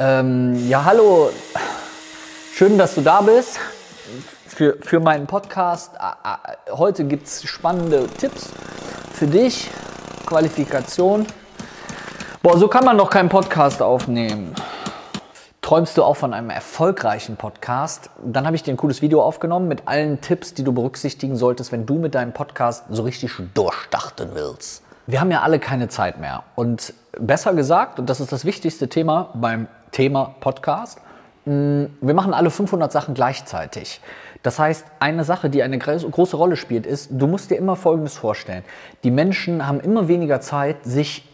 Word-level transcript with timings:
Ähm, 0.00 0.68
ja, 0.68 0.84
hallo. 0.84 1.28
Schön, 2.54 2.78
dass 2.78 2.94
du 2.94 3.00
da 3.00 3.20
bist 3.20 3.58
für, 4.46 4.76
für 4.80 5.00
meinen 5.00 5.26
Podcast. 5.26 5.90
Heute 6.70 7.02
gibt 7.02 7.26
es 7.26 7.42
spannende 7.42 8.06
Tipps 8.06 8.48
für 9.12 9.26
dich. 9.26 9.68
Qualifikation. 10.24 11.26
Boah, 12.44 12.58
so 12.58 12.68
kann 12.68 12.84
man 12.84 12.96
doch 12.96 13.10
keinen 13.10 13.28
Podcast 13.28 13.82
aufnehmen. 13.82 14.54
Träumst 15.62 15.98
du 15.98 16.04
auch 16.04 16.16
von 16.16 16.32
einem 16.32 16.50
erfolgreichen 16.50 17.34
Podcast? 17.34 18.08
Dann 18.24 18.46
habe 18.46 18.54
ich 18.54 18.62
dir 18.62 18.74
ein 18.74 18.76
cooles 18.76 19.02
Video 19.02 19.20
aufgenommen 19.20 19.66
mit 19.66 19.88
allen 19.88 20.20
Tipps, 20.20 20.54
die 20.54 20.62
du 20.62 20.72
berücksichtigen 20.72 21.34
solltest, 21.34 21.72
wenn 21.72 21.86
du 21.86 21.96
mit 21.96 22.14
deinem 22.14 22.32
Podcast 22.32 22.84
so 22.88 23.02
richtig 23.02 23.32
durchstarten 23.52 24.30
willst. 24.34 24.84
Wir 25.08 25.20
haben 25.20 25.32
ja 25.32 25.42
alle 25.42 25.58
keine 25.58 25.88
Zeit 25.88 26.20
mehr. 26.20 26.44
Und 26.54 26.92
besser 27.18 27.54
gesagt, 27.54 27.98
und 27.98 28.08
das 28.08 28.20
ist 28.20 28.30
das 28.30 28.44
wichtigste 28.44 28.88
Thema 28.88 29.30
beim 29.34 29.66
Thema 29.92 30.34
Podcast, 30.40 31.00
mm, 31.44 31.84
wir 32.00 32.14
machen 32.14 32.34
alle 32.34 32.50
500 32.50 32.90
Sachen 32.92 33.14
gleichzeitig. 33.14 34.00
Das 34.42 34.58
heißt, 34.58 34.86
eine 35.00 35.24
Sache, 35.24 35.50
die 35.50 35.62
eine 35.62 35.78
große 35.78 36.36
Rolle 36.36 36.56
spielt, 36.56 36.86
ist, 36.86 37.10
du 37.10 37.26
musst 37.26 37.50
dir 37.50 37.56
immer 37.56 37.76
Folgendes 37.76 38.16
vorstellen. 38.16 38.64
Die 39.02 39.10
Menschen 39.10 39.66
haben 39.66 39.80
immer 39.80 40.08
weniger 40.08 40.40
Zeit, 40.40 40.84
sich 40.84 41.24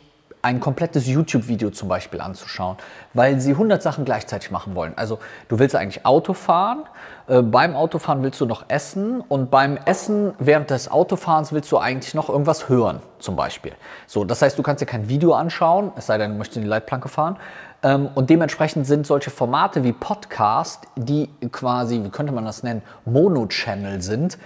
ein 0.45 0.61
komplettes 0.61 1.07
YouTube-Video 1.07 1.71
zum 1.71 1.89
Beispiel 1.89 2.21
anzuschauen, 2.21 2.77
weil 3.15 3.41
sie 3.41 3.53
100 3.53 3.83
Sachen 3.83 4.05
gleichzeitig 4.05 4.51
machen 4.51 4.75
wollen. 4.75 4.93
Also 4.97 5.19
du 5.49 5.59
willst 5.59 5.75
eigentlich 5.75 6.05
Auto 6.05 6.35
fahren, 6.35 6.85
äh, 7.29 7.41
beim 7.41 7.75
Autofahren 7.75 8.23
willst 8.23 8.43
du 8.43 8.47
noch 8.47 8.67
essen 8.69 9.23
und 9.23 9.51
beim 9.51 9.79
Essen 9.87 10.35
während 10.39 10.69
des 10.69 10.91
Autofahrens 10.91 11.53
willst 11.53 11.73
du 11.73 11.79
eigentlich 11.79 12.13
noch 12.13 12.29
irgendwas 12.29 12.69
hören, 12.69 13.01
zum 13.21 13.37
Beispiel. 13.37 13.73
So, 14.07 14.25
das 14.25 14.43
heißt, 14.43 14.59
du 14.59 14.63
kannst 14.63 14.83
dir 14.83 14.87
kein 14.87 15.09
Video 15.09 15.33
anschauen, 15.33 15.93
es 15.97 16.07
sei 16.07 16.19
denn, 16.19 16.33
du 16.33 16.37
möchtest 16.37 16.59
in 16.59 16.65
die 16.65 16.69
Leitplanke 16.69 17.09
fahren. 17.09 17.39
Ähm, 17.85 18.09
und 18.15 18.31
dementsprechend 18.31 18.87
sind 18.87 19.07
solche 19.07 19.31
Formate 19.31 19.85
wie 19.85 19.93
Podcast, 19.93 20.89
die 20.97 21.29
quasi, 21.53 22.03
wie 22.03 22.09
könnte 22.09 22.33
man 22.33 22.45
das 22.45 22.65
nennen, 22.65 22.83
Mono-Channel 23.05 24.03
sind, 24.03 24.39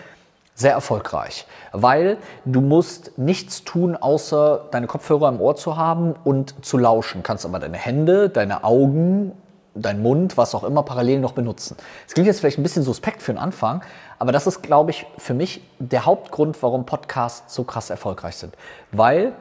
sehr 0.55 0.73
erfolgreich, 0.73 1.47
weil 1.71 2.17
du 2.45 2.61
musst 2.61 3.17
nichts 3.17 3.63
tun, 3.63 3.97
außer 3.97 4.67
deine 4.73 4.89
Kopfhörer 4.89 5.29
im 5.29 5.41
Ohr 5.41 5.55
zu 5.55 5.77
haben 5.77 6.17
und 6.25 6.67
zu 6.67 6.79
lauschen. 6.79 7.23
Kannst 7.23 7.47
aber 7.47 7.61
deine 7.61 7.79
Hände, 7.79 8.29
deine 8.29 8.65
Augen, 8.65 9.31
dein 9.77 10.03
Mund, 10.03 10.37
was 10.37 10.57
auch 10.57 10.65
immer 10.65 10.83
parallel 10.83 11.21
noch 11.21 11.31
benutzen. 11.31 11.77
Es 12.09 12.15
klingt 12.15 12.27
jetzt 12.27 12.41
vielleicht 12.41 12.59
ein 12.59 12.65
bisschen 12.65 12.83
suspekt 12.83 13.23
für 13.23 13.33
den 13.33 13.39
Anfang, 13.39 13.83
aber 14.19 14.33
das 14.33 14.49
ist, 14.49 14.63
glaube 14.63 14.91
ich, 14.91 15.07
für 15.17 15.33
mich 15.33 15.63
der 15.79 16.07
Hauptgrund, 16.07 16.61
warum 16.61 16.87
Podcasts 16.87 17.55
so 17.55 17.63
krass 17.63 17.89
erfolgreich 17.89 18.35
sind, 18.35 18.57
weil 18.91 19.35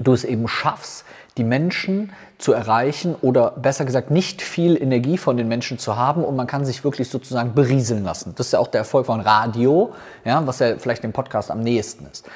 du 0.00 0.12
es 0.12 0.24
eben 0.24 0.48
schaffst, 0.48 1.04
die 1.36 1.44
Menschen 1.44 2.12
zu 2.38 2.52
erreichen 2.52 3.14
oder 3.20 3.52
besser 3.52 3.84
gesagt 3.84 4.10
nicht 4.10 4.42
viel 4.42 4.80
Energie 4.80 5.18
von 5.18 5.36
den 5.36 5.48
Menschen 5.48 5.78
zu 5.78 5.96
haben 5.96 6.24
und 6.24 6.36
man 6.36 6.46
kann 6.46 6.64
sich 6.64 6.84
wirklich 6.84 7.08
sozusagen 7.08 7.54
berieseln 7.54 8.04
lassen. 8.04 8.34
Das 8.36 8.46
ist 8.46 8.52
ja 8.52 8.58
auch 8.58 8.68
der 8.68 8.80
Erfolg 8.80 9.06
von 9.06 9.20
Radio, 9.20 9.92
ja, 10.24 10.46
was 10.46 10.58
ja 10.58 10.76
vielleicht 10.78 11.04
dem 11.04 11.12
Podcast 11.12 11.50
am 11.50 11.60
nächsten 11.60 12.06
ist. 12.06 12.28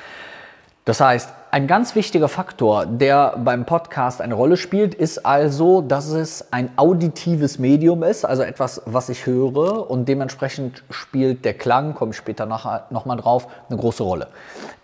Das 0.84 1.00
heißt, 1.00 1.32
ein 1.52 1.68
ganz 1.68 1.94
wichtiger 1.94 2.28
Faktor, 2.28 2.86
der 2.86 3.36
beim 3.36 3.66
Podcast 3.66 4.20
eine 4.20 4.34
Rolle 4.34 4.56
spielt, 4.56 4.96
ist 4.96 5.24
also, 5.24 5.80
dass 5.80 6.08
es 6.08 6.52
ein 6.52 6.70
auditives 6.76 7.60
Medium 7.60 8.02
ist, 8.02 8.24
also 8.24 8.42
etwas, 8.42 8.82
was 8.86 9.08
ich 9.08 9.26
höre 9.26 9.88
und 9.88 10.08
dementsprechend 10.08 10.82
spielt 10.90 11.44
der 11.44 11.54
Klang, 11.54 11.94
komme 11.94 12.10
ich 12.10 12.16
später 12.16 12.46
nochmal 12.46 13.16
drauf, 13.16 13.46
eine 13.68 13.78
große 13.78 14.02
Rolle. 14.02 14.26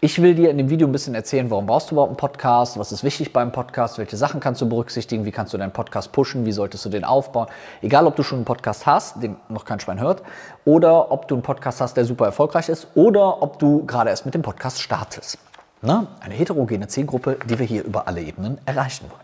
Ich 0.01 0.23
will 0.23 0.37
dir 0.37 0.51
in 0.51 0.59
dem 0.59 0.71
Video 0.71 0.87
ein 0.87 0.93
bisschen 0.93 1.17
erzählen, 1.17 1.51
warum 1.51 1.67
brauchst 1.67 1.91
du 1.91 1.97
überhaupt 1.97 2.11
einen 2.11 2.17
Podcast, 2.17 2.79
was 2.79 2.93
ist 2.93 3.03
wichtig 3.03 3.33
beim 3.33 3.51
Podcast, 3.51 3.99
welche 3.99 4.17
Sachen 4.17 4.39
kannst 4.39 4.61
du 4.61 4.69
berücksichtigen, 4.69 5.25
wie 5.25 5.33
kannst 5.33 5.53
du 5.53 5.59
deinen 5.59 5.73
Podcast 5.73 6.13
pushen, 6.13 6.47
wie 6.47 6.53
solltest 6.53 6.85
du 6.85 6.91
den 6.91 7.03
aufbauen. 7.03 7.49
Egal, 7.83 8.07
ob 8.07 8.15
du 8.15 8.23
schon 8.23 8.39
einen 8.39 8.45
Podcast 8.45 8.87
hast, 8.87 9.21
den 9.21 9.35
noch 9.49 9.65
kein 9.65 9.81
Schwein 9.81 9.99
hört, 9.99 10.23
oder 10.65 11.11
ob 11.11 11.27
du 11.27 11.35
einen 11.35 11.43
Podcast 11.43 11.81
hast, 11.81 11.97
der 11.97 12.05
super 12.05 12.27
erfolgreich 12.27 12.69
ist, 12.69 12.87
oder 12.95 13.43
ob 13.43 13.59
du 13.59 13.85
gerade 13.85 14.11
erst 14.11 14.27
mit 14.27 14.35
dem 14.35 14.43
Podcast 14.43 14.81
startest. 14.81 15.39
Ne? 15.81 16.07
Eine 16.21 16.35
heterogene 16.35 16.89
Zielgruppe, 16.89 17.39
die 17.49 17.59
wir 17.59 17.67
hier 17.67 17.85
über 17.85 18.09
alle 18.09 18.21
Ebenen 18.21 18.59
erreichen 18.67 19.07
wollen. 19.09 19.23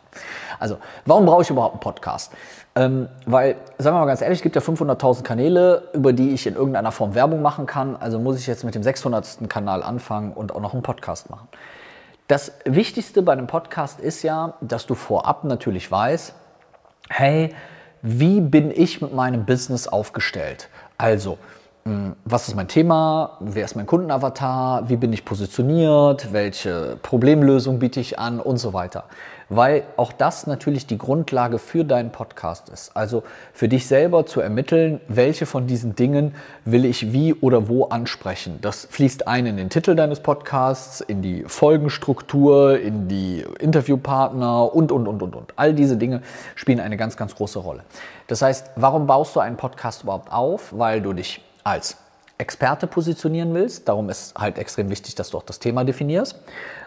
Also, 0.61 0.79
warum 1.05 1.27
brauche 1.27 1.43
ich 1.43 1.51
überhaupt 1.51 1.75
einen 1.75 1.81
Podcast? 1.81 2.33
Ähm, 2.77 3.09
weil, 3.27 3.57
sagen 3.79 3.97
wir 3.97 4.01
mal 4.01 4.07
ganz 4.07 4.21
ehrlich, 4.21 4.39
es 4.39 4.43
gibt 4.43 4.57
ja 4.57 4.63
500.000 4.63 5.23
Kanäle, 5.23 5.89
über 5.93 6.13
die 6.13 6.31
ich 6.31 6.47
in 6.47 6.55
irgendeiner 6.55 6.93
Form 6.93 7.15
Werbung 7.15 7.43
machen 7.43 7.67
kann. 7.67 7.97
Also 7.97 8.19
muss 8.19 8.39
ich 8.39 8.47
jetzt 8.47 8.65
mit 8.65 8.75
dem 8.75 8.83
600. 8.83 9.49
Kanal 9.49 9.83
anfangen 9.83 10.33
und 10.33 10.55
auch 10.55 10.61
noch 10.61 10.75
einen 10.75 10.83
Podcast 10.83 11.31
machen. 11.31 11.49
Das 12.29 12.53
Wichtigste 12.65 13.23
bei 13.23 13.33
einem 13.33 13.47
Podcast 13.47 14.01
ist 14.01 14.23
ja, 14.23 14.55
dass 14.61 14.87
du 14.87 14.95
vorab 14.95 15.45
natürlich 15.45 15.91
weißt, 15.91 16.35
hey, 17.11 17.55
wie 18.03 18.41
bin 18.41 18.71
ich 18.71 19.01
mit 19.01 19.15
meinem 19.15 19.45
Business 19.45 19.89
aufgestellt? 19.89 20.69
Also, 20.99 21.39
was 22.25 22.49
ist 22.49 22.55
mein 22.55 22.69
Thema, 22.69 23.37
wer 23.41 23.67
ist 23.67 23.77
mein 23.77 23.85
Kundenavatar, 23.85 24.89
wie 24.89 24.97
bin 24.97 25.13
ich 25.13 25.27
positioniert, 25.27 26.33
welche 26.33 26.97
Problemlösung 27.03 27.79
biete 27.79 28.01
ich 28.01 28.19
an 28.19 28.41
und 28.41 28.57
so 28.57 28.73
weiter. 28.73 29.05
Weil 29.51 29.83
auch 29.99 30.13
das 30.13 30.47
natürlich 30.47 30.87
die 30.87 30.97
Grundlage 30.97 31.59
für 31.59 31.85
deinen 31.85 32.11
Podcast 32.11 32.71
ist. 32.71 32.97
Also 32.97 33.23
für 33.53 33.69
dich 33.69 33.87
selber 33.87 34.25
zu 34.25 34.41
ermitteln, 34.41 35.03
welche 35.09 35.45
von 35.45 35.67
diesen 35.67 35.95
Dingen 35.95 36.35
will 36.65 36.87
ich 36.87 37.13
wie 37.13 37.35
oder 37.35 37.69
wo 37.69 37.85
ansprechen. 37.85 38.59
Das 38.63 38.87
fließt 38.91 39.29
ein 39.29 39.45
in 39.45 39.59
den 39.59 39.69
Titel 39.69 39.95
deines 39.95 40.21
Podcasts, 40.21 41.03
in 41.03 41.21
die 41.21 41.45
Folgenstruktur, 41.47 42.81
in 42.81 43.09
die 43.09 43.45
Interviewpartner 43.61 44.75
und, 44.75 44.91
und, 44.91 45.07
und, 45.07 45.23
und, 45.23 45.37
und. 45.37 45.53
All 45.57 45.75
diese 45.75 45.99
Dinge 45.99 46.23
spielen 46.55 46.81
eine 46.81 46.97
ganz, 46.97 47.19
ganz 47.19 47.35
große 47.35 47.59
Rolle. 47.59 47.83
Das 48.27 48.41
heißt, 48.41 48.71
warum 48.77 49.07
baust 49.07 49.37
du 49.37 49.41
einen 49.41 49.59
Podcast 49.59 50.05
überhaupt 50.05 50.33
auf? 50.33 50.73
Weil 50.73 51.03
du 51.03 51.13
dich 51.13 51.43
als 51.65 51.97
Experte 52.39 52.87
positionieren 52.87 53.55
willst. 53.55 53.89
Darum 53.89 54.11
ist 54.11 54.37
halt 54.37 54.59
extrem 54.59 54.91
wichtig, 54.91 55.15
dass 55.15 55.31
du 55.31 55.39
auch 55.39 55.43
das 55.43 55.59
Thema 55.59 55.85
definierst, 55.85 56.39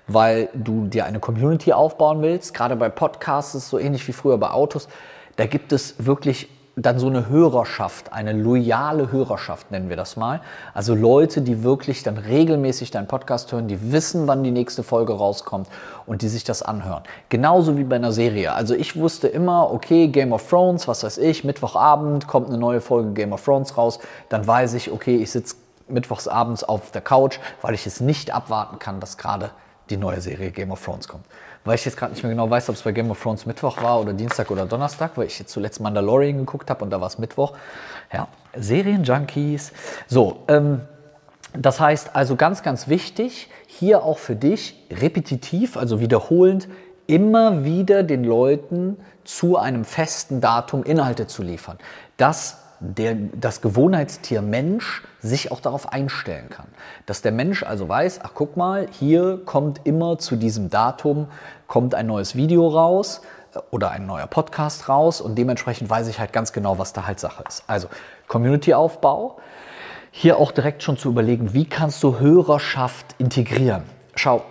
weil 0.08 0.50
du 0.54 0.88
dir 0.88 1.06
eine 1.06 1.20
Community 1.20 1.74
aufbauen 1.74 2.22
willst. 2.22 2.54
Gerade 2.54 2.76
bei 2.76 2.90
Podcasts 2.90 3.70
so 3.70 3.80
ähnlich 3.80 4.08
wie 4.08 4.14
früher 4.14 4.38
bei 4.38 4.52
Autos. 4.52 4.88
Da 5.36 5.46
gibt 5.46 5.72
es 5.72 6.06
wirklich 6.06 6.50
dann 6.80 7.00
so 7.00 7.08
eine 7.08 7.28
Hörerschaft, 7.28 8.14
eine 8.14 8.34
loyale 8.34 9.12
Hörerschaft 9.12 9.72
nennen 9.72 9.90
wir 9.90 9.98
das 9.98 10.16
mal. 10.16 10.42
Also 10.76 10.94
Leute, 10.94 11.42
die 11.42 11.64
wirklich 11.64 12.04
dann 12.04 12.20
regelmäßig 12.20 12.92
deinen 12.92 13.08
Podcast 13.08 13.52
hören, 13.52 13.68
die 13.68 13.92
wissen, 13.92 14.28
wann 14.28 14.44
die 14.44 14.52
nächste 14.52 14.84
Folge 14.84 15.14
rauskommt 15.14 15.68
und 16.06 16.22
die 16.22 16.28
sich 16.28 16.44
das 16.44 16.62
anhören. 16.62 17.02
Genauso 17.30 17.78
wie 17.78 17.84
bei 17.84 17.96
einer 17.96 18.12
Serie. 18.12 18.54
Also 18.54 18.76
ich 18.76 18.96
wusste 18.96 19.28
immer, 19.28 19.74
okay, 19.74 20.08
Game 20.10 20.32
of 20.32 20.48
Thrones, 20.48 20.88
was 20.88 21.04
weiß 21.04 21.18
ich, 21.18 21.44
Mittwochabend 21.44 22.28
kommt 22.28 22.50
eine 22.50 22.60
neue 22.60 22.80
Folge 22.80 23.12
Game 23.14 23.34
of 23.34 23.44
Thrones 23.44 23.76
raus. 23.76 23.98
Dann 24.30 24.46
weiß 24.46 24.76
ich, 24.76 24.92
okay, 24.92 25.16
ich 25.16 25.32
sitze 25.32 25.56
mittwochsabends 25.88 26.64
auf 26.64 26.92
der 26.92 27.02
Couch, 27.02 27.40
weil 27.64 27.74
ich 27.74 27.88
es 27.88 28.02
nicht 28.02 28.36
abwarten 28.36 28.78
kann, 28.78 29.00
dass 29.00 29.18
gerade 29.18 29.50
die 29.90 29.98
neue 29.98 30.22
Serie 30.22 30.52
Game 30.52 30.70
of 30.70 30.86
Thrones 30.86 31.08
kommt 31.08 31.24
weil 31.68 31.76
ich 31.76 31.86
jetzt 31.86 31.98
gerade 31.98 32.14
nicht 32.14 32.24
mehr 32.24 32.32
genau 32.32 32.50
weiß, 32.50 32.70
ob 32.70 32.76
es 32.76 32.82
bei 32.82 32.92
Game 32.92 33.12
of 33.12 33.22
Thrones 33.22 33.46
Mittwoch 33.46 33.82
war 33.82 34.00
oder 34.00 34.14
Dienstag 34.14 34.50
oder 34.50 34.66
Donnerstag, 34.66 35.12
weil 35.16 35.28
ich 35.28 35.38
jetzt 35.38 35.52
zuletzt 35.52 35.80
Mandalorian 35.82 36.38
geguckt 36.38 36.70
habe 36.70 36.84
und 36.84 36.90
da 36.90 37.00
war 37.02 37.08
es 37.08 37.18
Mittwoch. 37.18 37.54
Ja, 38.12 38.28
Serienjunkies. 38.56 39.74
So, 40.08 40.44
ähm, 40.48 40.82
das 41.54 41.80
heißt 41.80 42.16
also 42.16 42.36
ganz, 42.36 42.64
ganz 42.64 42.88
wichtig, 42.88 43.50
hier 43.68 44.04
auch 44.04 44.18
für 44.18 44.36
dich 44.36 44.86
repetitiv, 44.92 45.78
also 45.78 46.00
wiederholend, 46.00 46.68
immer 47.06 47.64
wieder 47.64 48.04
den 48.04 48.24
Leuten 48.24 48.98
zu 49.24 49.58
einem 49.58 49.86
festen 49.86 50.42
Datum 50.42 50.84
Inhalte 50.84 51.28
zu 51.28 51.44
liefern. 51.44 51.78
Das 52.18 52.58
der, 52.80 53.16
das 53.16 53.62
Gewohnheitstier 53.62 54.42
Mensch 54.42 55.04
sich 55.20 55.52
auch 55.52 55.60
darauf 55.60 55.92
einstellen 55.92 56.50
kann. 56.50 56.68
Dass 57.06 57.22
der 57.22 57.32
Mensch 57.32 57.64
also 57.64 57.90
weiß, 57.90 58.20
ach 58.24 58.32
guck 58.34 58.56
mal, 58.56 58.88
hier 58.92 59.42
kommt 59.46 59.82
immer 59.86 60.20
zu 60.20 60.36
diesem 60.36 60.70
Datum, 60.70 61.28
kommt 61.68 61.94
ein 61.94 62.08
neues 62.08 62.36
Video 62.36 62.68
raus 62.68 63.22
äh, 63.54 63.60
oder 63.72 63.92
ein 63.92 64.06
neuer 64.06 64.28
Podcast 64.28 64.90
raus 64.90 65.22
und 65.22 65.36
dementsprechend 65.36 65.90
weiß 65.90 66.08
ich 66.08 66.20
halt 66.20 66.34
ganz 66.34 66.54
genau, 66.54 66.80
was 66.80 66.94
da 66.94 67.06
halt 67.06 67.20
Sache 67.20 67.44
ist. 67.48 67.64
Also 67.68 67.88
Community-Aufbau, 68.28 69.38
hier 70.12 70.38
auch 70.38 70.52
direkt 70.52 70.84
schon 70.84 70.98
zu 70.98 71.10
überlegen, 71.10 71.54
wie 71.54 71.66
kannst 71.66 72.02
du 72.04 72.20
Hörerschaft 72.20 73.16
integrieren. 73.20 73.84
Schau, 74.16 74.44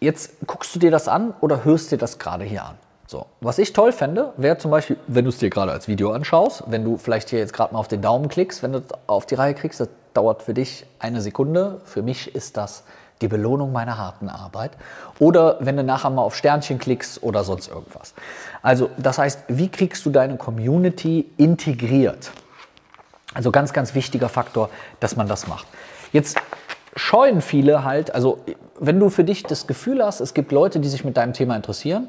jetzt 0.00 0.46
guckst 0.46 0.74
du 0.74 0.78
dir 0.78 0.90
das 0.90 1.08
an 1.08 1.34
oder 1.40 1.64
hörst 1.64 1.92
dir 1.92 1.98
das 1.98 2.18
gerade 2.18 2.44
hier 2.44 2.64
an? 2.64 2.76
So, 3.06 3.24
was 3.40 3.58
ich 3.58 3.72
toll 3.72 3.92
fände, 3.92 4.34
wäre 4.36 4.58
zum 4.58 4.70
Beispiel, 4.70 4.98
wenn 5.06 5.24
du 5.24 5.30
es 5.30 5.38
dir 5.38 5.48
gerade 5.48 5.72
als 5.72 5.88
Video 5.88 6.12
anschaust, 6.12 6.64
wenn 6.66 6.84
du 6.84 6.98
vielleicht 6.98 7.30
hier 7.30 7.38
jetzt 7.38 7.54
gerade 7.54 7.72
mal 7.72 7.80
auf 7.80 7.88
den 7.88 8.02
Daumen 8.02 8.28
klickst, 8.28 8.62
wenn 8.62 8.72
du 8.72 8.82
auf 9.06 9.24
die 9.24 9.34
Reihe 9.34 9.54
kriegst, 9.54 9.80
das 9.80 9.88
dauert 10.12 10.42
für 10.42 10.52
dich 10.52 10.84
eine 10.98 11.22
Sekunde. 11.22 11.80
Für 11.84 12.02
mich 12.02 12.34
ist 12.34 12.58
das 12.58 12.84
die 13.20 13.28
Belohnung 13.28 13.72
meiner 13.72 13.98
harten 13.98 14.28
Arbeit. 14.28 14.72
Oder 15.18 15.56
wenn 15.60 15.76
du 15.76 15.82
nachher 15.82 16.10
mal 16.10 16.22
auf 16.22 16.36
Sternchen 16.36 16.78
klickst 16.78 17.22
oder 17.22 17.44
sonst 17.44 17.68
irgendwas. 17.68 18.14
Also, 18.62 18.90
das 18.96 19.18
heißt, 19.18 19.44
wie 19.48 19.68
kriegst 19.68 20.04
du 20.06 20.10
deine 20.10 20.36
Community 20.36 21.30
integriert? 21.36 22.30
Also 23.34 23.50
ganz, 23.50 23.72
ganz 23.72 23.94
wichtiger 23.94 24.28
Faktor, 24.28 24.70
dass 25.00 25.16
man 25.16 25.28
das 25.28 25.46
macht. 25.46 25.66
Jetzt 26.12 26.38
scheuen 26.96 27.42
viele 27.42 27.84
halt, 27.84 28.14
also 28.14 28.38
wenn 28.80 28.98
du 28.98 29.10
für 29.10 29.24
dich 29.24 29.42
das 29.42 29.66
Gefühl 29.66 30.04
hast, 30.04 30.20
es 30.20 30.34
gibt 30.34 30.52
Leute, 30.52 30.80
die 30.80 30.88
sich 30.88 31.04
mit 31.04 31.16
deinem 31.16 31.32
Thema 31.32 31.54
interessieren, 31.54 32.08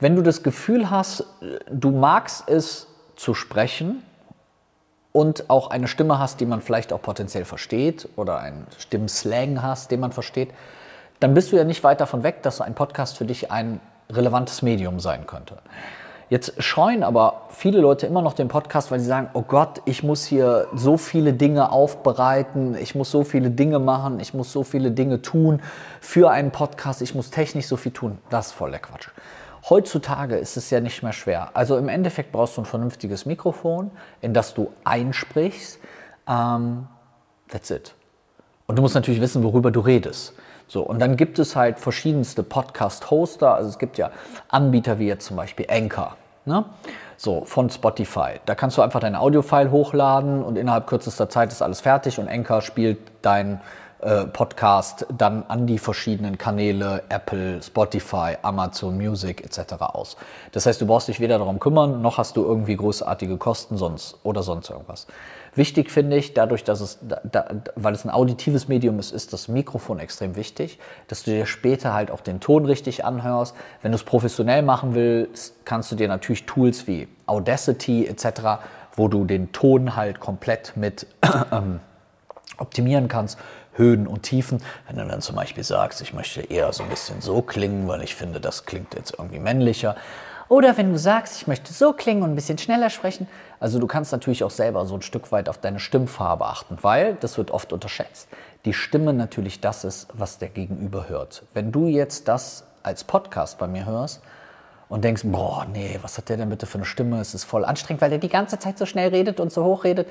Wenn 0.00 0.16
du 0.16 0.22
das 0.22 0.42
Gefühl 0.42 0.90
hast, 0.90 1.24
du 1.70 1.90
magst 1.90 2.48
es 2.48 2.88
zu 3.16 3.34
sprechen 3.34 4.02
und 5.14 5.48
auch 5.48 5.70
eine 5.70 5.86
Stimme 5.86 6.18
hast, 6.18 6.40
die 6.40 6.46
man 6.46 6.60
vielleicht 6.60 6.92
auch 6.92 7.00
potenziell 7.00 7.44
versteht 7.44 8.08
oder 8.16 8.40
einen 8.40 8.66
Stimmslang 8.78 9.62
hast, 9.62 9.92
den 9.92 10.00
man 10.00 10.10
versteht, 10.10 10.50
dann 11.20 11.34
bist 11.34 11.52
du 11.52 11.56
ja 11.56 11.62
nicht 11.62 11.84
weit 11.84 12.00
davon 12.00 12.24
weg, 12.24 12.42
dass 12.42 12.60
ein 12.60 12.74
Podcast 12.74 13.16
für 13.16 13.24
dich 13.24 13.52
ein 13.52 13.80
relevantes 14.10 14.62
Medium 14.62 14.98
sein 14.98 15.28
könnte. 15.28 15.58
Jetzt 16.30 16.60
scheuen 16.60 17.04
aber 17.04 17.42
viele 17.50 17.78
Leute 17.78 18.08
immer 18.08 18.22
noch 18.22 18.32
den 18.32 18.48
Podcast, 18.48 18.90
weil 18.90 18.98
sie 18.98 19.06
sagen, 19.06 19.28
oh 19.34 19.42
Gott, 19.42 19.82
ich 19.84 20.02
muss 20.02 20.24
hier 20.24 20.66
so 20.74 20.96
viele 20.96 21.32
Dinge 21.32 21.70
aufbereiten, 21.70 22.76
ich 22.76 22.96
muss 22.96 23.12
so 23.12 23.22
viele 23.22 23.50
Dinge 23.50 23.78
machen, 23.78 24.18
ich 24.18 24.34
muss 24.34 24.50
so 24.50 24.64
viele 24.64 24.90
Dinge 24.90 25.22
tun 25.22 25.62
für 26.00 26.32
einen 26.32 26.50
Podcast, 26.50 27.02
ich 27.02 27.14
muss 27.14 27.30
technisch 27.30 27.68
so 27.68 27.76
viel 27.76 27.92
tun. 27.92 28.18
Das 28.30 28.46
ist 28.46 28.52
voller 28.52 28.80
Quatsch. 28.80 29.10
Heutzutage 29.70 30.36
ist 30.36 30.58
es 30.58 30.68
ja 30.68 30.80
nicht 30.80 31.02
mehr 31.02 31.14
schwer. 31.14 31.50
Also 31.54 31.78
im 31.78 31.88
Endeffekt 31.88 32.32
brauchst 32.32 32.56
du 32.56 32.62
ein 32.62 32.66
vernünftiges 32.66 33.24
Mikrofon, 33.24 33.90
in 34.20 34.34
das 34.34 34.52
du 34.52 34.72
einsprichst. 34.84 35.78
Um, 36.26 36.86
that's 37.48 37.70
it. 37.70 37.94
Und 38.66 38.76
du 38.76 38.82
musst 38.82 38.94
natürlich 38.94 39.20
wissen, 39.20 39.42
worüber 39.42 39.70
du 39.70 39.80
redest. 39.80 40.34
So, 40.66 40.82
und 40.82 40.98
dann 40.98 41.16
gibt 41.16 41.38
es 41.38 41.56
halt 41.56 41.78
verschiedenste 41.78 42.42
Podcast-Hoster. 42.42 43.54
Also 43.54 43.70
es 43.70 43.78
gibt 43.78 43.96
ja 43.96 44.10
Anbieter 44.48 44.98
wie 44.98 45.06
jetzt 45.06 45.26
zum 45.26 45.36
Beispiel 45.36 45.66
Anchor. 45.70 46.16
Ne? 46.46 46.64
So, 47.16 47.44
von 47.44 47.70
Spotify. 47.70 48.40
Da 48.44 48.54
kannst 48.54 48.76
du 48.76 48.82
einfach 48.82 49.00
dein 49.00 49.14
Audio-File 49.14 49.70
hochladen 49.70 50.42
und 50.42 50.56
innerhalb 50.56 50.86
kürzester 50.86 51.30
Zeit 51.30 51.52
ist 51.52 51.62
alles 51.62 51.80
fertig 51.80 52.18
und 52.18 52.28
Anchor 52.28 52.60
spielt 52.60 52.98
dein 53.22 53.60
äh, 54.04 54.26
Podcast 54.26 55.06
dann 55.16 55.44
an 55.48 55.66
die 55.66 55.78
verschiedenen 55.78 56.36
Kanäle 56.36 57.02
Apple, 57.08 57.62
Spotify, 57.62 58.36
Amazon 58.42 58.96
Music 58.96 59.42
etc. 59.42 59.74
aus. 59.80 60.16
Das 60.52 60.66
heißt, 60.66 60.80
du 60.80 60.86
brauchst 60.86 61.08
dich 61.08 61.20
weder 61.20 61.38
darum 61.38 61.58
kümmern, 61.58 62.02
noch 62.02 62.18
hast 62.18 62.36
du 62.36 62.44
irgendwie 62.44 62.76
großartige 62.76 63.38
Kosten 63.38 63.76
sonst 63.78 64.18
oder 64.22 64.42
sonst 64.42 64.68
irgendwas. 64.68 65.06
Wichtig 65.54 65.90
finde 65.90 66.16
ich, 66.16 66.34
dadurch, 66.34 66.64
dass 66.64 66.80
es, 66.80 66.98
da, 67.00 67.46
weil 67.76 67.94
es 67.94 68.04
ein 68.04 68.10
auditives 68.10 68.68
Medium 68.68 68.98
ist, 68.98 69.12
ist 69.12 69.32
das 69.32 69.48
Mikrofon 69.48 70.00
extrem 70.00 70.36
wichtig, 70.36 70.78
dass 71.08 71.22
du 71.22 71.30
dir 71.30 71.46
später 71.46 71.94
halt 71.94 72.10
auch 72.10 72.20
den 72.20 72.40
Ton 72.40 72.66
richtig 72.66 73.04
anhörst. 73.04 73.54
Wenn 73.80 73.92
du 73.92 73.96
es 73.96 74.04
professionell 74.04 74.62
machen 74.62 74.94
willst, 74.94 75.64
kannst 75.64 75.92
du 75.92 75.96
dir 75.96 76.08
natürlich 76.08 76.44
Tools 76.44 76.86
wie 76.86 77.08
Audacity 77.26 78.06
etc., 78.06 78.60
wo 78.96 79.08
du 79.08 79.24
den 79.24 79.52
Ton 79.52 79.96
halt 79.96 80.20
komplett 80.20 80.76
mit 80.76 81.06
optimieren 82.58 83.08
kannst. 83.08 83.38
Höhen 83.74 84.06
und 84.06 84.22
Tiefen. 84.22 84.62
Wenn 84.86 84.96
du 84.96 85.06
dann 85.06 85.20
zum 85.20 85.36
Beispiel 85.36 85.64
sagst, 85.64 86.00
ich 86.00 86.14
möchte 86.14 86.40
eher 86.40 86.72
so 86.72 86.82
ein 86.82 86.88
bisschen 86.88 87.20
so 87.20 87.42
klingen, 87.42 87.86
weil 87.88 88.02
ich 88.02 88.14
finde, 88.14 88.40
das 88.40 88.64
klingt 88.64 88.94
jetzt 88.94 89.14
irgendwie 89.18 89.38
männlicher. 89.38 89.96
Oder 90.48 90.76
wenn 90.76 90.92
du 90.92 90.98
sagst, 90.98 91.36
ich 91.36 91.46
möchte 91.46 91.72
so 91.72 91.92
klingen 91.92 92.22
und 92.22 92.30
ein 92.30 92.34
bisschen 92.34 92.58
schneller 92.58 92.90
sprechen. 92.90 93.28
Also 93.60 93.78
du 93.78 93.86
kannst 93.86 94.12
natürlich 94.12 94.44
auch 94.44 94.50
selber 94.50 94.84
so 94.86 94.94
ein 94.94 95.02
Stück 95.02 95.32
weit 95.32 95.48
auf 95.48 95.58
deine 95.58 95.80
Stimmfarbe 95.80 96.46
achten, 96.46 96.78
weil, 96.82 97.14
das 97.14 97.38
wird 97.38 97.50
oft 97.50 97.72
unterschätzt, 97.72 98.28
die 98.64 98.74
Stimme 98.74 99.12
natürlich 99.14 99.60
das 99.60 99.84
ist, 99.84 100.08
was 100.12 100.38
der 100.38 100.48
Gegenüber 100.48 101.08
hört. 101.08 101.44
Wenn 101.54 101.72
du 101.72 101.86
jetzt 101.86 102.28
das 102.28 102.64
als 102.82 103.04
Podcast 103.04 103.58
bei 103.58 103.66
mir 103.66 103.86
hörst 103.86 104.22
und 104.88 105.02
denkst, 105.02 105.22
boah, 105.24 105.66
nee, 105.72 105.98
was 106.02 106.18
hat 106.18 106.28
der 106.28 106.36
denn 106.36 106.50
bitte 106.50 106.66
für 106.66 106.78
eine 106.78 106.84
Stimme? 106.84 107.20
Es 107.20 107.34
ist 107.34 107.44
voll 107.44 107.64
anstrengend, 107.64 108.02
weil 108.02 108.10
der 108.10 108.18
die 108.18 108.28
ganze 108.28 108.58
Zeit 108.58 108.78
so 108.78 108.86
schnell 108.86 109.08
redet 109.08 109.40
und 109.40 109.50
so 109.50 109.64
hoch 109.64 109.84
redet, 109.84 110.08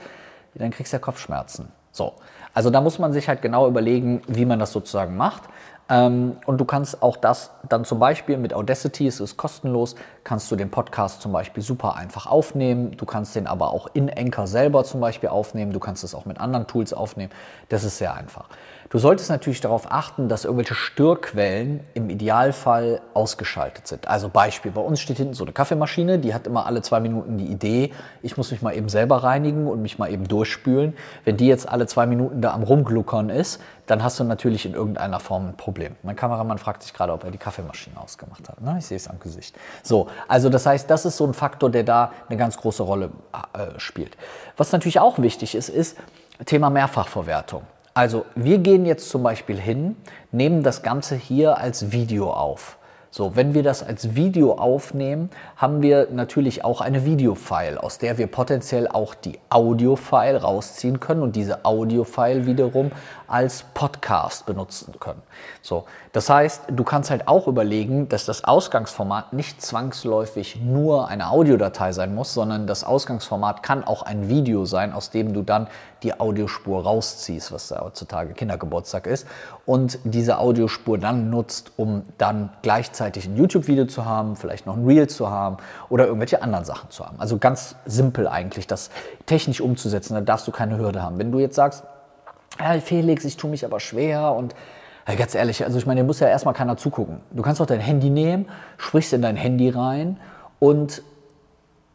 dann 0.56 0.71
kriegst 0.71 0.94
du 0.94 0.98
ja 0.98 1.00
Kopfschmerzen. 1.00 1.71
So, 1.92 2.13
also 2.53 2.69
da 2.69 2.81
muss 2.81 3.00
man 3.00 3.13
sich 3.13 3.27
halt 3.27 3.41
genau 3.41 3.67
überlegen, 3.67 4.21
wie 4.27 4.45
man 4.45 4.59
das 4.59 4.71
sozusagen 4.71 5.17
macht. 5.17 5.44
Ähm, 5.89 6.38
und 6.45 6.59
du 6.59 6.65
kannst 6.65 7.03
auch 7.03 7.18
das 7.18 7.51
dann 7.68 7.85
zum 7.85 8.00
Beispiel 8.00 8.38
mit 8.38 8.53
Audacity, 8.53 9.06
es 9.07 9.19
ist 9.19 9.38
kostenlos, 9.38 9.95
kannst 10.24 10.50
du 10.51 10.56
den 10.56 10.71
Podcast 10.71 11.21
zum 11.21 11.31
Beispiel 11.31 11.62
super 11.62 11.95
einfach 11.95 12.25
aufnehmen. 12.25 12.95
Du 12.97 13.06
kannst 13.06 13.35
den 13.35 13.47
aber 13.47 13.71
auch 13.71 13.89
in 13.94 14.09
Anchor 14.09 14.47
selber 14.47 14.83
zum 14.85 15.01
Beispiel 15.01 15.30
aufnehmen. 15.30 15.74
Du 15.74 15.80
kannst 15.80 16.03
es 16.03 16.15
auch 16.15 16.25
mit 16.25 16.39
anderen 16.39 16.68
Tools 16.68 16.94
aufnehmen. 16.94 17.31
Das 17.69 17.83
ist 17.83 17.97
sehr 17.97 18.13
einfach. 18.13 18.45
Du 18.94 19.00
solltest 19.00 19.31
natürlich 19.31 19.59
darauf 19.59 19.91
achten, 19.91 20.30
dass 20.30 20.45
irgendwelche 20.45 20.75
Störquellen 20.75 21.80
im 21.95 22.12
Idealfall 22.12 23.01
ausgeschaltet 23.15 23.88
sind. 23.88 24.07
Also 24.07 24.30
Beispiel, 24.30 24.71
bei 24.71 24.81
uns 24.81 25.01
steht 25.01 25.18
hinten 25.18 25.33
so 25.33 25.44
eine 25.44 25.51
Kaffeemaschine, 25.51 26.19
die 26.19 26.33
hat 26.33 26.45
immer 26.45 26.68
alle 26.68 26.83
zwei 26.83 27.00
Minuten 27.00 27.39
die 27.39 27.47
Idee, 27.47 27.91
ich 28.21 28.38
muss 28.38 28.51
mich 28.51 28.62
mal 28.62 28.75
eben 28.75 28.89
selber 28.89 29.24
reinigen 29.24 29.68
und 29.68 29.81
mich 29.81 29.97
mal 29.97 30.12
eben 30.12 30.27
durchspülen. 30.27 30.95
Wenn 31.25 31.38
die 31.38 31.47
jetzt 31.47 31.68
alle 31.68 31.88
zwei 31.88 32.06
Minuten 32.06 32.41
da 32.41 32.53
am 32.53 32.62
rumgluckern 32.62 33.31
ist, 33.31 33.59
dann 33.85 34.03
hast 34.03 34.19
du 34.19 34.24
natürlich 34.24 34.65
in 34.65 34.74
irgendeiner 34.74 35.19
Form 35.19 35.50
ein 35.50 35.57
Problem. 35.57 35.95
Mein 36.03 36.15
Kameramann 36.15 36.57
fragt 36.57 36.83
sich 36.83 36.94
gerade, 36.94 37.12
ob 37.13 37.24
er 37.24 37.31
die 37.31 37.38
Kaffeemaschine 37.38 38.00
ausgemacht 38.00 38.47
hat. 38.47 38.57
Na, 38.62 38.77
ich 38.77 38.85
sehe 38.85 38.97
es 38.97 39.07
am 39.07 39.19
Gesicht. 39.19 39.56
So, 39.81 40.07
also 40.27 40.50
das 40.50 40.65
heißt, 40.65 40.89
das 40.89 41.06
ist 41.06 41.18
so 41.18 41.25
ein 41.25 41.33
Faktor, 41.33 41.69
der 41.69 41.83
da 41.83 42.12
eine 42.30 42.38
ganz 42.38 42.57
große 42.57 42.83
Rolle 42.83 43.12
äh, 43.53 43.80
spielt. 43.80 44.18
Was 44.57 44.71
natürlich 44.71 45.00
auch 45.00 45.19
wichtig 45.19 45.56
ist, 45.56 45.69
ist 45.69 45.97
Thema 46.45 46.69
Mehrfachverwertung. 46.69 47.63
Also 47.94 48.25
wir 48.35 48.57
gehen 48.57 48.85
jetzt 48.85 49.09
zum 49.09 49.21
Beispiel 49.21 49.59
hin, 49.59 49.95
nehmen 50.31 50.63
das 50.63 50.81
Ganze 50.81 51.15
hier 51.15 51.57
als 51.57 51.91
Video 51.91 52.31
auf. 52.31 52.77
So, 53.15 53.36
wenn 53.36 53.54
wir 53.54 53.62
das 53.62 53.83
als 53.83 54.15
Video 54.15 54.54
aufnehmen, 54.54 55.30
haben 55.56 55.83
wir 55.83 56.07
natürlich 56.12 56.65
auch 56.65 56.81
eine 56.81 57.06
Videofile, 57.06 57.83
aus 57.83 58.00
der 58.00 58.18
wir 58.18 58.25
potenziell 58.25 58.88
auch 58.88 59.13
die 59.13 59.38
Audiofile 59.51 60.42
rausziehen 60.42 61.00
können 61.00 61.21
und 61.21 61.36
diese 61.36 61.63
Audiofile 61.63 62.48
wiederum 62.48 62.92
als 63.27 63.65
Podcast 63.75 64.48
benutzen 64.48 64.95
können. 65.00 65.21
So, 65.62 65.86
das 66.12 66.27
heißt, 66.27 66.63
du 66.71 66.83
kannst 66.83 67.12
halt 67.12 67.27
auch 67.27 67.48
überlegen, 67.48 68.10
dass 68.10 68.25
das 68.25 68.45
Ausgangsformat 68.45 69.31
nicht 69.31 69.62
zwangsläufig 69.62 70.59
nur 70.63 71.07
eine 71.07 71.30
Audiodatei 71.30 71.92
sein 71.92 72.16
muss, 72.16 72.33
sondern 72.33 72.66
das 72.66 72.83
Ausgangsformat 72.83 73.62
kann 73.62 73.83
auch 73.83 74.01
ein 74.01 74.27
Video 74.27 74.66
sein, 74.66 74.92
aus 74.92 75.12
dem 75.12 75.33
du 75.33 75.44
dann 75.44 75.68
die 76.03 76.19
Audiospur 76.19 76.83
rausziehst, 76.83 77.51
was 77.51 77.71
heutzutage 77.71 78.33
Kindergeburtstag 78.33 79.07
ist, 79.07 79.27
und 79.65 80.00
diese 80.03 80.38
Audiospur 80.38 80.97
dann 80.97 81.29
nutzt, 81.29 81.71
um 81.77 82.03
dann 82.17 82.50
gleichzeitig 82.61 83.25
ein 83.25 83.38
YouTube-Video 83.38 83.85
zu 83.85 84.05
haben, 84.05 84.35
vielleicht 84.35 84.65
noch 84.65 84.75
ein 84.75 84.85
Reel 84.85 85.07
zu 85.07 85.29
haben 85.29 85.57
oder 85.89 86.05
irgendwelche 86.05 86.41
anderen 86.41 86.65
Sachen 86.65 86.89
zu 86.89 87.05
haben. 87.05 87.19
Also 87.19 87.38
ganz 87.38 87.75
simpel 87.85 88.27
eigentlich, 88.27 88.67
das 88.67 88.89
technisch 89.25 89.61
umzusetzen, 89.61 90.13
da 90.13 90.21
darfst 90.21 90.47
du 90.47 90.51
keine 90.51 90.77
Hürde 90.77 91.01
haben. 91.01 91.17
Wenn 91.17 91.31
du 91.31 91.39
jetzt 91.39 91.55
sagst, 91.55 91.83
hey 92.57 92.81
Felix, 92.81 93.25
ich 93.25 93.38
tue 93.38 93.49
mich 93.49 93.65
aber 93.65 93.79
schwer 93.79 94.33
und 94.33 94.53
ganz 95.17 95.35
ehrlich, 95.35 95.63
also 95.65 95.77
ich 95.77 95.85
meine, 95.85 96.01
dir 96.01 96.06
muss 96.06 96.19
ja 96.19 96.27
erstmal 96.27 96.53
keiner 96.53 96.77
zugucken. 96.77 97.21
Du 97.31 97.41
kannst 97.41 97.59
doch 97.59 97.65
dein 97.65 97.79
Handy 97.79 98.09
nehmen, 98.09 98.47
sprichst 98.77 99.13
in 99.13 99.21
dein 99.21 99.35
Handy 99.35 99.69
rein 99.69 100.19
und 100.59 101.01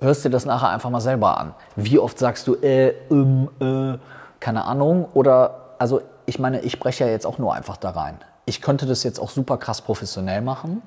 hörst 0.01 0.25
dir 0.25 0.31
das 0.31 0.45
nachher 0.45 0.69
einfach 0.69 0.91
mal 0.91 1.01
selber 1.01 1.39
an. 1.39 1.55
Wie 1.77 1.99
oft 1.99 2.19
sagst 2.19 2.47
du, 2.47 2.55
äh, 2.57 2.91
ähm, 3.11 3.49
äh, 3.61 3.99
keine 4.41 4.65
Ahnung? 4.65 5.09
Oder, 5.15 5.75
also 5.79 6.01
ich 6.27 6.39
meine, 6.39 6.61
ich 6.61 6.73
spreche 6.73 7.05
ja 7.05 7.11
jetzt 7.11 7.27
auch 7.27 7.39
nur 7.39 7.55
einfach 7.55 7.77
da 7.77 7.91
rein. 7.91 8.19
Ich 8.47 8.63
könnte 8.63 8.87
das 8.87 9.03
jetzt 9.03 9.21
auch 9.21 9.31
super 9.31 9.59
krass 9.59 9.83
professionell 9.83 10.41
machen, 10.41 10.83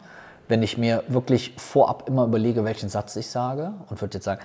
wenn 0.47 0.63
ich 0.63 0.77
mir 0.77 1.03
wirklich 1.07 1.53
vorab 1.57 2.07
immer 2.07 2.25
überlege, 2.25 2.65
welchen 2.65 2.89
Satz 2.89 3.15
ich 3.15 3.29
sage 3.29 3.73
und 3.89 4.01
würde 4.01 4.15
jetzt 4.15 4.25
sagen, 4.25 4.41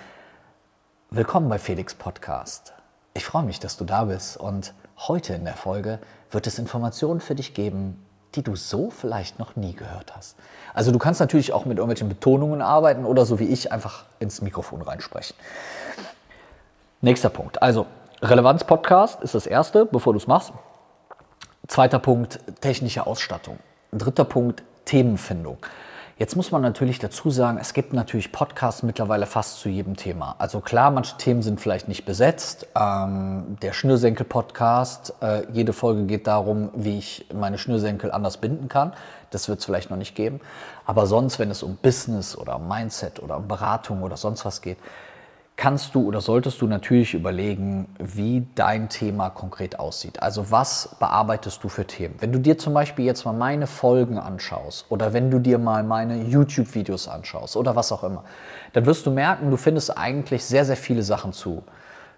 willkommen 1.11 1.49
bei 1.49 1.59
Felix 1.59 1.95
Podcast. 1.95 2.75
Ich 3.15 3.25
freue 3.25 3.45
mich, 3.45 3.61
dass 3.61 3.77
du 3.77 3.85
da 3.85 4.05
bist 4.05 4.37
und 4.37 4.75
heute 4.99 5.35
in 5.35 5.45
der 5.45 5.55
Folge 5.55 5.99
wird 6.31 6.47
es 6.47 6.59
Informationen 6.59 7.21
für 7.21 7.35
dich 7.35 7.55
geben, 7.55 8.06
die 8.35 8.43
du 8.43 8.57
so 8.57 8.91
vielleicht 8.91 9.39
noch 9.39 9.57
nie 9.57 9.75
gehört 9.75 10.15
hast. 10.17 10.37
Also 10.75 10.93
du 10.93 10.99
kannst 10.99 11.21
natürlich 11.21 11.53
auch 11.53 11.65
mit 11.65 11.79
irgendwelchen 11.79 12.09
Betonungen 12.09 12.61
arbeiten 12.61 13.05
oder 13.05 13.25
so 13.25 13.39
wie 13.39 13.47
ich 13.47 13.73
einfach 13.73 14.05
ins 14.19 14.43
Mikrofon 14.43 14.83
reinsprechen. 14.83 15.37
Nächster 17.01 17.31
Punkt. 17.31 17.63
Also 17.63 17.87
Relevanz-Podcast 18.23 19.23
ist 19.23 19.35
das 19.35 19.47
erste, 19.47 19.87
bevor 19.87 20.13
du 20.13 20.19
es 20.19 20.27
machst. 20.27 20.53
Zweiter 21.69 21.99
Punkt, 21.99 22.41
technische 22.61 23.07
Ausstattung. 23.07 23.59
Dritter 23.93 24.25
Punkt, 24.25 24.63
Themenfindung. 24.85 25.59
Jetzt 26.19 26.35
muss 26.35 26.51
man 26.51 26.63
natürlich 26.63 26.99
dazu 26.99 27.29
sagen, 27.29 27.59
es 27.61 27.75
gibt 27.75 27.93
natürlich 27.93 28.33
Podcasts 28.33 28.83
mittlerweile 28.83 29.27
fast 29.27 29.61
zu 29.61 29.69
jedem 29.69 29.97
Thema. 29.97 30.35
Also 30.39 30.61
klar, 30.61 30.91
manche 30.91 31.19
Themen 31.19 31.43
sind 31.43 31.61
vielleicht 31.61 31.89
nicht 31.89 32.07
besetzt. 32.07 32.67
Ähm, 32.75 33.59
der 33.61 33.75
Schnürsenkel-Podcast, 33.75 35.13
äh, 35.21 35.43
jede 35.53 35.75
Folge 35.75 36.05
geht 36.05 36.27
darum, 36.27 36.71
wie 36.75 36.97
ich 36.97 37.27
meine 37.35 37.59
Schnürsenkel 37.59 38.11
anders 38.13 38.39
binden 38.39 38.71
kann. 38.71 38.95
Das 39.29 39.51
wird 39.51 39.59
es 39.59 39.67
vielleicht 39.67 39.91
noch 39.91 39.99
nicht 39.99 40.15
geben. 40.15 40.41
Aber 40.87 41.07
sonst, 41.07 41.39
wenn 41.39 41.51
es 41.51 41.63
um 41.63 41.77
Business 41.77 42.35
oder 42.35 42.59
Mindset 42.59 43.23
oder 43.23 43.39
Beratung 43.39 44.03
oder 44.03 44.17
sonst 44.17 44.47
was 44.47 44.63
geht, 44.63 44.79
kannst 45.57 45.95
du 45.95 46.07
oder 46.07 46.21
solltest 46.21 46.61
du 46.61 46.67
natürlich 46.67 47.15
überlegen, 47.15 47.89
wie 47.99 48.47
dein 48.55 48.91
Thema 48.91 49.31
konkret 49.31 49.79
aussieht. 49.79 50.23
Also 50.23 50.51
was 50.51 50.97
bearbeitest 51.01 51.65
du 51.65 51.71
für 51.71 51.87
Themen? 51.87 52.17
Wenn 52.21 52.31
du 52.31 52.39
dir 52.39 52.59
zum 52.59 52.75
Beispiel 52.75 53.07
jetzt 53.07 53.25
mal 53.25 53.33
meine 53.33 53.67
Folgen 53.67 54.19
anschaust 54.19 54.85
oder 54.91 55.15
wenn 55.15 55.31
du 55.31 55.39
dir 55.39 55.59
mal 55.59 55.83
meine 55.83 56.23
YouTube-Videos 56.23 57.09
anschaust 57.09 57.57
oder 57.57 57.75
was 57.75 57.91
auch 57.91 58.05
immer, 58.05 58.25
dann 58.75 58.85
wirst 58.85 59.07
du 59.07 59.11
merken, 59.11 59.51
du 59.51 59.57
findest 59.57 59.97
eigentlich 59.97 60.45
sehr, 60.45 60.67
sehr 60.67 60.77
viele 60.77 61.03
Sachen 61.03 61.33
zu. 61.33 61.65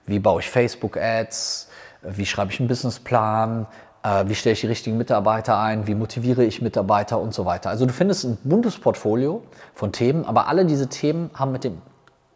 Wie 0.05 0.19
baue 0.19 0.41
ich 0.41 0.51
Facebook-Ads? 0.51 1.69
Wie 2.03 2.27
schreibe 2.27 2.53
ich 2.53 2.59
einen 2.59 2.69
Businessplan? 2.69 3.67
äh, 4.03 4.25
wie 4.27 4.35
stelle 4.35 4.55
ich 4.55 4.61
die 4.61 4.67
richtigen 4.67 4.97
Mitarbeiter 4.97 5.59
ein, 5.59 5.87
wie 5.87 5.95
motiviere 5.95 6.45
ich 6.45 6.63
Mitarbeiter 6.63 7.21
und 7.21 7.35
so 7.35 7.45
weiter. 7.45 7.71
Also 7.71 7.87
du 7.87 7.93
findest 7.93 8.25
ein 8.25 8.39
buntes 8.45 8.79
Portfolio 8.79 9.43
von 9.75 9.93
Themen, 9.93 10.25
aber 10.25 10.49
alle 10.49 10.65
diese 10.65 10.89
Themen 10.89 11.31
haben 11.35 11.53
mit 11.53 11.65
dem 11.65 11.81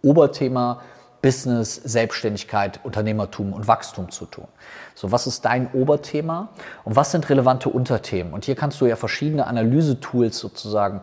Oberthema 0.02 0.80
Business, 1.22 1.76
Selbstständigkeit, 1.76 2.80
Unternehmertum 2.82 3.52
und 3.52 3.68
Wachstum 3.68 4.10
zu 4.10 4.26
tun. 4.26 4.48
So, 4.94 5.12
was 5.12 5.26
ist 5.26 5.44
dein 5.44 5.72
Oberthema 5.72 6.48
und 6.84 6.96
was 6.96 7.12
sind 7.12 7.30
relevante 7.30 7.68
Unterthemen? 7.68 8.34
Und 8.34 8.44
hier 8.44 8.56
kannst 8.56 8.80
du 8.80 8.86
ja 8.86 8.96
verschiedene 8.96 9.46
Analyse-Tools 9.46 10.38
sozusagen 10.38 11.02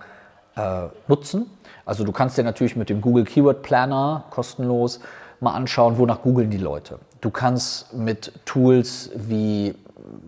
äh, 0.56 0.88
nutzen. 1.08 1.50
Also 1.86 2.04
du 2.04 2.12
kannst 2.12 2.38
dir 2.38 2.44
natürlich 2.44 2.76
mit 2.76 2.90
dem 2.90 3.02
Google 3.02 3.24
Keyword 3.24 3.64
Planner 3.64 4.26
kostenlos 4.30 5.00
mal 5.40 5.54
anschauen, 5.54 5.98
wonach 5.98 6.22
googeln 6.22 6.50
die 6.50 6.58
Leute. 6.58 7.00
Du 7.22 7.30
kannst 7.30 7.94
mit 7.94 8.34
Tools 8.46 9.10
wie, 9.16 9.74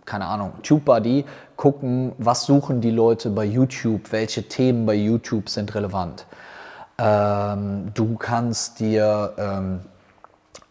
keine 0.06 0.26
Ahnung, 0.26 0.54
TubeBuddy 0.64 1.26
gucken, 1.58 2.14
was 2.18 2.46
suchen 2.46 2.82
die 2.82 2.92
Leute 2.92 3.30
bei 3.30 3.44
YouTube, 3.44 4.12
welche 4.12 4.44
Themen 4.44 4.86
bei 4.86 4.96
YouTube 4.96 5.50
sind 5.50 5.76
relevant. 5.76 6.26
Ähm, 6.98 7.92
du 7.94 8.16
kannst 8.18 8.80
dir 8.80 9.34
ähm, 9.38 9.82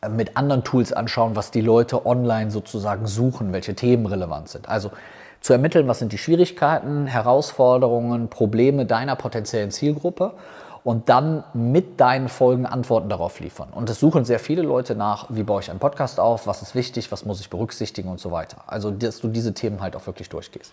mit 0.09 0.37
anderen 0.37 0.65
Tools 0.65 0.93
anschauen, 0.93 1.37
was 1.37 1.51
die 1.51 1.61
Leute 1.61 2.07
online 2.07 2.51
sozusagen 2.51 3.07
suchen, 3.07 3.53
welche 3.53 3.75
Themen 3.75 4.07
relevant 4.07 4.49
sind. 4.49 4.69
Also 4.69 4.91
zu 5.41 5.53
ermitteln, 5.53 5.89
was 5.89 5.99
sind 5.99 6.13
die 6.13 6.19
Schwierigkeiten, 6.19 7.07
Herausforderungen, 7.07 8.29
Probleme 8.29 8.87
deiner 8.87 9.17
potenziellen 9.17 9.71
Zielgruppe 9.71 10.33
und 10.85 11.09
dann 11.09 11.45
mit 11.53 12.01
deinen 12.01 12.29
Folgen 12.29 12.67
Antworten 12.67 13.09
darauf 13.09 13.41
liefern. 13.41 13.69
Und 13.75 13.91
es 13.91 14.01
suchen 14.01 14.25
sehr 14.25 14.39
viele 14.39 14.63
Leute 14.63 14.95
nach, 14.95 15.27
wie 15.29 15.43
baue 15.43 15.61
ich 15.61 15.71
einen 15.71 15.79
Podcast 15.79 16.21
auf, 16.21 16.47
was 16.47 16.63
ist 16.63 16.75
wichtig, 16.75 17.13
was 17.13 17.25
muss 17.25 17.41
ich 17.41 17.51
berücksichtigen 17.51 18.09
und 18.09 18.21
so 18.21 18.31
weiter. 18.31 18.59
Also, 18.67 18.91
dass 18.91 19.21
du 19.21 19.29
diese 19.29 19.53
Themen 19.53 19.83
halt 19.83 19.97
auch 19.97 20.07
wirklich 20.07 20.29
durchgehst 20.29 20.73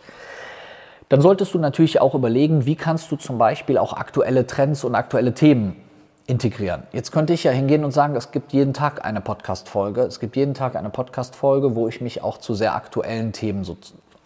dann 1.09 1.21
solltest 1.21 1.53
du 1.53 1.59
natürlich 1.59 2.01
auch 2.01 2.15
überlegen, 2.15 2.65
wie 2.65 2.75
kannst 2.75 3.11
du 3.11 3.15
zum 3.15 3.37
Beispiel 3.37 3.77
auch 3.77 3.93
aktuelle 3.93 4.45
Trends 4.45 4.83
und 4.83 4.95
aktuelle 4.95 5.33
Themen 5.33 5.75
integrieren. 6.27 6.83
Jetzt 6.91 7.11
könnte 7.11 7.33
ich 7.33 7.45
ja 7.45 7.51
hingehen 7.51 7.85
und 7.85 7.91
sagen, 7.91 8.15
es 8.15 8.31
gibt 8.31 8.51
jeden 8.51 8.73
Tag 8.73 9.05
eine 9.05 9.21
Podcast-Folge. 9.21 10.01
Es 10.01 10.19
gibt 10.19 10.35
jeden 10.35 10.53
Tag 10.53 10.75
eine 10.75 10.89
Podcast-Folge, 10.89 11.75
wo 11.75 11.87
ich 11.87 12.01
mich 12.01 12.21
auch 12.21 12.37
zu 12.37 12.53
sehr 12.53 12.75
aktuellen 12.75 13.31
Themen 13.31 13.63
so 13.63 13.77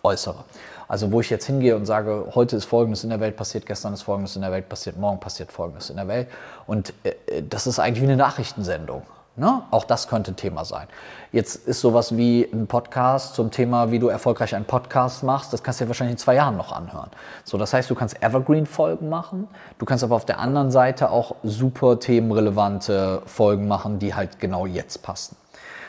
äußere. 0.01 0.43
Also 0.87 1.11
wo 1.11 1.21
ich 1.21 1.29
jetzt 1.29 1.45
hingehe 1.45 1.75
und 1.75 1.85
sage, 1.85 2.31
heute 2.33 2.55
ist 2.55 2.65
Folgendes 2.65 3.03
in 3.03 3.11
der 3.11 3.19
Welt 3.19 3.37
passiert, 3.37 3.67
gestern 3.67 3.93
ist 3.93 4.01
Folgendes 4.01 4.35
in 4.35 4.41
der 4.41 4.51
Welt 4.51 4.67
passiert, 4.67 4.97
morgen 4.97 5.19
passiert 5.19 5.51
Folgendes 5.51 5.91
in 5.91 5.97
der 5.97 6.07
Welt. 6.07 6.27
Und 6.65 6.93
äh, 7.03 7.13
äh 7.27 7.43
das 7.47 7.67
ist 7.67 7.77
eigentlich 7.77 8.01
wie 8.01 8.07
eine 8.07 8.17
Nachrichtensendung. 8.17 9.03
Ne? 9.37 9.61
Auch 9.71 9.85
das 9.85 10.09
könnte 10.09 10.33
ein 10.33 10.35
Thema 10.35 10.65
sein. 10.65 10.87
Jetzt 11.31 11.67
ist 11.67 11.79
sowas 11.79 12.17
wie 12.17 12.43
ein 12.51 12.67
Podcast 12.67 13.33
zum 13.33 13.49
Thema, 13.49 13.89
wie 13.89 13.97
du 13.97 14.09
erfolgreich 14.09 14.53
einen 14.53 14.65
Podcast 14.65 15.23
machst, 15.23 15.53
das 15.53 15.63
kannst 15.63 15.79
du 15.79 15.85
dir 15.85 15.89
wahrscheinlich 15.89 16.15
in 16.15 16.17
zwei 16.17 16.35
Jahren 16.35 16.57
noch 16.57 16.73
anhören. 16.73 17.09
So, 17.45 17.57
das 17.57 17.73
heißt, 17.73 17.89
du 17.89 17.95
kannst 17.95 18.21
Evergreen-Folgen 18.21 19.07
machen, 19.07 19.47
du 19.79 19.85
kannst 19.85 20.03
aber 20.03 20.17
auf 20.17 20.25
der 20.25 20.39
anderen 20.39 20.69
Seite 20.69 21.09
auch 21.11 21.35
super 21.43 21.97
themenrelevante 21.99 23.21
Folgen 23.25 23.69
machen, 23.69 23.99
die 23.99 24.13
halt 24.13 24.41
genau 24.41 24.65
jetzt 24.65 25.01
passen. 25.01 25.37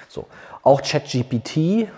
So, 0.08 0.26
auch 0.62 0.80
ChatGPT 0.80 1.88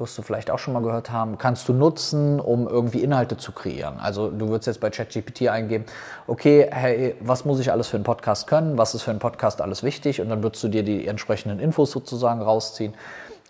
wirst 0.00 0.16
du 0.18 0.22
vielleicht 0.22 0.50
auch 0.50 0.58
schon 0.58 0.74
mal 0.74 0.82
gehört 0.82 1.10
haben, 1.10 1.38
kannst 1.38 1.68
du 1.68 1.72
nutzen, 1.72 2.40
um 2.40 2.66
irgendwie 2.66 3.02
Inhalte 3.02 3.36
zu 3.36 3.52
kreieren. 3.52 4.00
Also 4.00 4.30
du 4.30 4.48
würdest 4.48 4.66
jetzt 4.66 4.80
bei 4.80 4.90
ChatGPT 4.90 5.48
eingeben, 5.48 5.84
okay, 6.26 6.68
hey, 6.70 7.14
was 7.20 7.44
muss 7.44 7.60
ich 7.60 7.70
alles 7.70 7.88
für 7.88 7.96
einen 7.96 8.04
Podcast 8.04 8.46
können, 8.46 8.78
was 8.78 8.94
ist 8.94 9.02
für 9.02 9.10
einen 9.10 9.20
Podcast 9.20 9.60
alles 9.60 9.82
wichtig 9.82 10.20
und 10.20 10.28
dann 10.28 10.42
würdest 10.42 10.64
du 10.64 10.68
dir 10.68 10.82
die 10.82 11.06
entsprechenden 11.06 11.60
Infos 11.60 11.90
sozusagen 11.90 12.42
rausziehen 12.42 12.94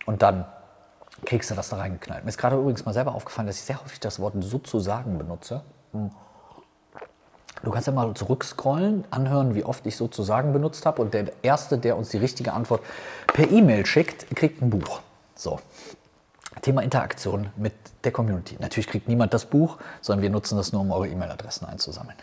und 0.06 0.22
dann 0.22 0.44
kriegst 1.24 1.50
du 1.50 1.54
das 1.54 1.68
da 1.68 1.76
reingeknallt. 1.76 2.24
Mir 2.24 2.30
ist 2.30 2.38
gerade 2.38 2.56
übrigens 2.56 2.84
mal 2.84 2.92
selber 2.92 3.14
aufgefallen, 3.14 3.46
dass 3.46 3.56
ich 3.56 3.62
sehr 3.62 3.82
häufig 3.82 4.00
das 4.00 4.20
Wort 4.20 4.34
sozusagen 4.40 5.18
benutze. 5.18 5.62
Hm. 5.92 6.10
Du 7.62 7.70
kannst 7.70 7.86
ja 7.86 7.92
mal 7.92 8.14
zurückscrollen, 8.14 9.04
anhören, 9.10 9.54
wie 9.54 9.64
oft 9.64 9.84
ich 9.86 9.96
sozusagen 9.96 10.54
benutzt 10.54 10.86
habe. 10.86 11.02
Und 11.02 11.12
der 11.12 11.26
Erste, 11.42 11.76
der 11.76 11.98
uns 11.98 12.08
die 12.08 12.16
richtige 12.16 12.54
Antwort 12.54 12.80
per 13.26 13.50
E-Mail 13.50 13.84
schickt, 13.84 14.34
kriegt 14.34 14.62
ein 14.62 14.70
Buch. 14.70 15.00
So, 15.34 15.58
Thema 16.62 16.82
Interaktion 16.82 17.50
mit 17.56 17.72
der 18.04 18.12
Community. 18.12 18.56
Natürlich 18.60 18.86
kriegt 18.86 19.08
niemand 19.08 19.34
das 19.34 19.46
Buch, 19.46 19.78
sondern 20.00 20.22
wir 20.22 20.30
nutzen 20.30 20.56
das 20.56 20.72
nur, 20.72 20.82
um 20.82 20.92
eure 20.92 21.08
E-Mail-Adressen 21.08 21.66
einzusammeln. 21.66 22.16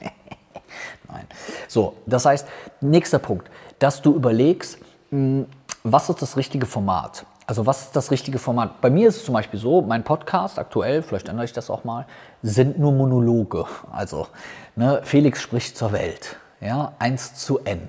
Nein. 1.08 1.26
So, 1.68 1.94
das 2.06 2.24
heißt, 2.24 2.46
nächster 2.80 3.18
Punkt, 3.18 3.50
dass 3.78 4.02
du 4.02 4.14
überlegst, 4.14 4.78
hm, 5.10 5.46
was 5.82 6.08
ist 6.08 6.22
das 6.22 6.36
richtige 6.36 6.66
Format? 6.66 7.24
Also 7.46 7.66
was 7.66 7.82
ist 7.82 7.96
das 7.96 8.12
richtige 8.12 8.38
Format? 8.38 8.80
Bei 8.80 8.90
mir 8.90 9.08
ist 9.08 9.16
es 9.16 9.24
zum 9.24 9.34
Beispiel 9.34 9.58
so, 9.58 9.82
mein 9.82 10.04
Podcast 10.04 10.58
aktuell, 10.58 11.02
vielleicht 11.02 11.28
ändere 11.28 11.46
ich 11.46 11.52
das 11.52 11.68
auch 11.68 11.82
mal, 11.82 12.06
sind 12.42 12.78
nur 12.78 12.92
Monologe. 12.92 13.64
Also 13.90 14.28
ne, 14.76 15.00
Felix 15.02 15.42
spricht 15.42 15.76
zur 15.76 15.90
Welt, 15.90 16.36
ja, 16.60 16.92
1 17.00 17.34
zu 17.34 17.58
N 17.58 17.88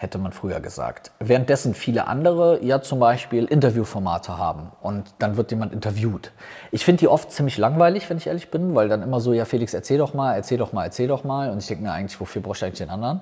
hätte 0.00 0.16
man 0.16 0.32
früher 0.32 0.60
gesagt. 0.60 1.10
Währenddessen 1.18 1.74
viele 1.74 2.06
andere 2.06 2.64
ja 2.64 2.80
zum 2.80 3.00
Beispiel 3.00 3.44
Interviewformate 3.44 4.38
haben 4.38 4.72
und 4.80 5.04
dann 5.18 5.36
wird 5.36 5.50
jemand 5.50 5.74
interviewt. 5.74 6.32
Ich 6.70 6.86
finde 6.86 7.00
die 7.00 7.08
oft 7.08 7.30
ziemlich 7.30 7.58
langweilig, 7.58 8.08
wenn 8.08 8.16
ich 8.16 8.26
ehrlich 8.26 8.50
bin, 8.50 8.74
weil 8.74 8.88
dann 8.88 9.02
immer 9.02 9.20
so, 9.20 9.34
ja 9.34 9.44
Felix, 9.44 9.74
erzähl 9.74 9.98
doch 9.98 10.14
mal, 10.14 10.34
erzähl 10.34 10.56
doch 10.56 10.72
mal, 10.72 10.84
erzähl 10.84 11.06
doch 11.06 11.22
mal. 11.22 11.50
Und 11.50 11.58
ich 11.58 11.66
denke 11.66 11.84
mir 11.84 11.92
eigentlich, 11.92 12.18
wofür 12.18 12.40
brauchst 12.40 12.62
du 12.62 12.66
eigentlich 12.66 12.78
den 12.78 12.88
anderen? 12.88 13.20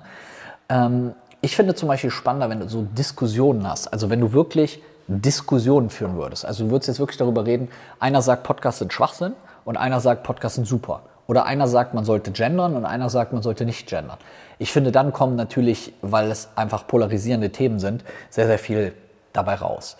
Ähm, 0.69 1.15
ich 1.41 1.57
finde 1.57 1.75
zum 1.75 1.89
Beispiel 1.89 2.11
spannender, 2.11 2.49
wenn 2.49 2.61
du 2.61 2.69
so 2.69 2.83
Diskussionen 2.83 3.67
hast. 3.67 3.87
Also 3.87 4.09
wenn 4.09 4.21
du 4.21 4.31
wirklich 4.31 4.81
Diskussionen 5.07 5.89
führen 5.89 6.15
würdest. 6.15 6.45
Also 6.45 6.63
du 6.63 6.71
würdest 6.71 6.87
jetzt 6.87 6.99
wirklich 6.99 7.17
darüber 7.17 7.45
reden, 7.45 7.67
einer 7.99 8.21
sagt, 8.21 8.43
Podcasts 8.43 8.79
sind 8.79 8.93
Schwachsinn 8.93 9.33
und 9.65 9.75
einer 9.75 9.99
sagt, 9.99 10.23
Podcasts 10.23 10.55
sind 10.55 10.65
super. 10.65 11.01
Oder 11.29 11.45
einer 11.45 11.67
sagt, 11.67 11.93
man 11.93 12.05
sollte 12.05 12.31
gendern 12.31 12.75
und 12.75 12.85
einer 12.85 13.11
sagt, 13.11 13.33
man 13.33 13.43
sollte 13.43 13.63
nicht 13.63 13.87
gendern. 13.87 14.17
Ich 14.57 14.71
finde, 14.71 14.91
dann 14.91 15.13
kommen 15.13 15.35
natürlich, 15.35 15.93
weil 16.01 16.31
es 16.31 16.49
einfach 16.55 16.87
polarisierende 16.87 17.51
Themen 17.51 17.77
sind, 17.77 18.03
sehr, 18.31 18.47
sehr 18.47 18.57
viel 18.57 18.93
dabei 19.31 19.53
raus. 19.53 19.95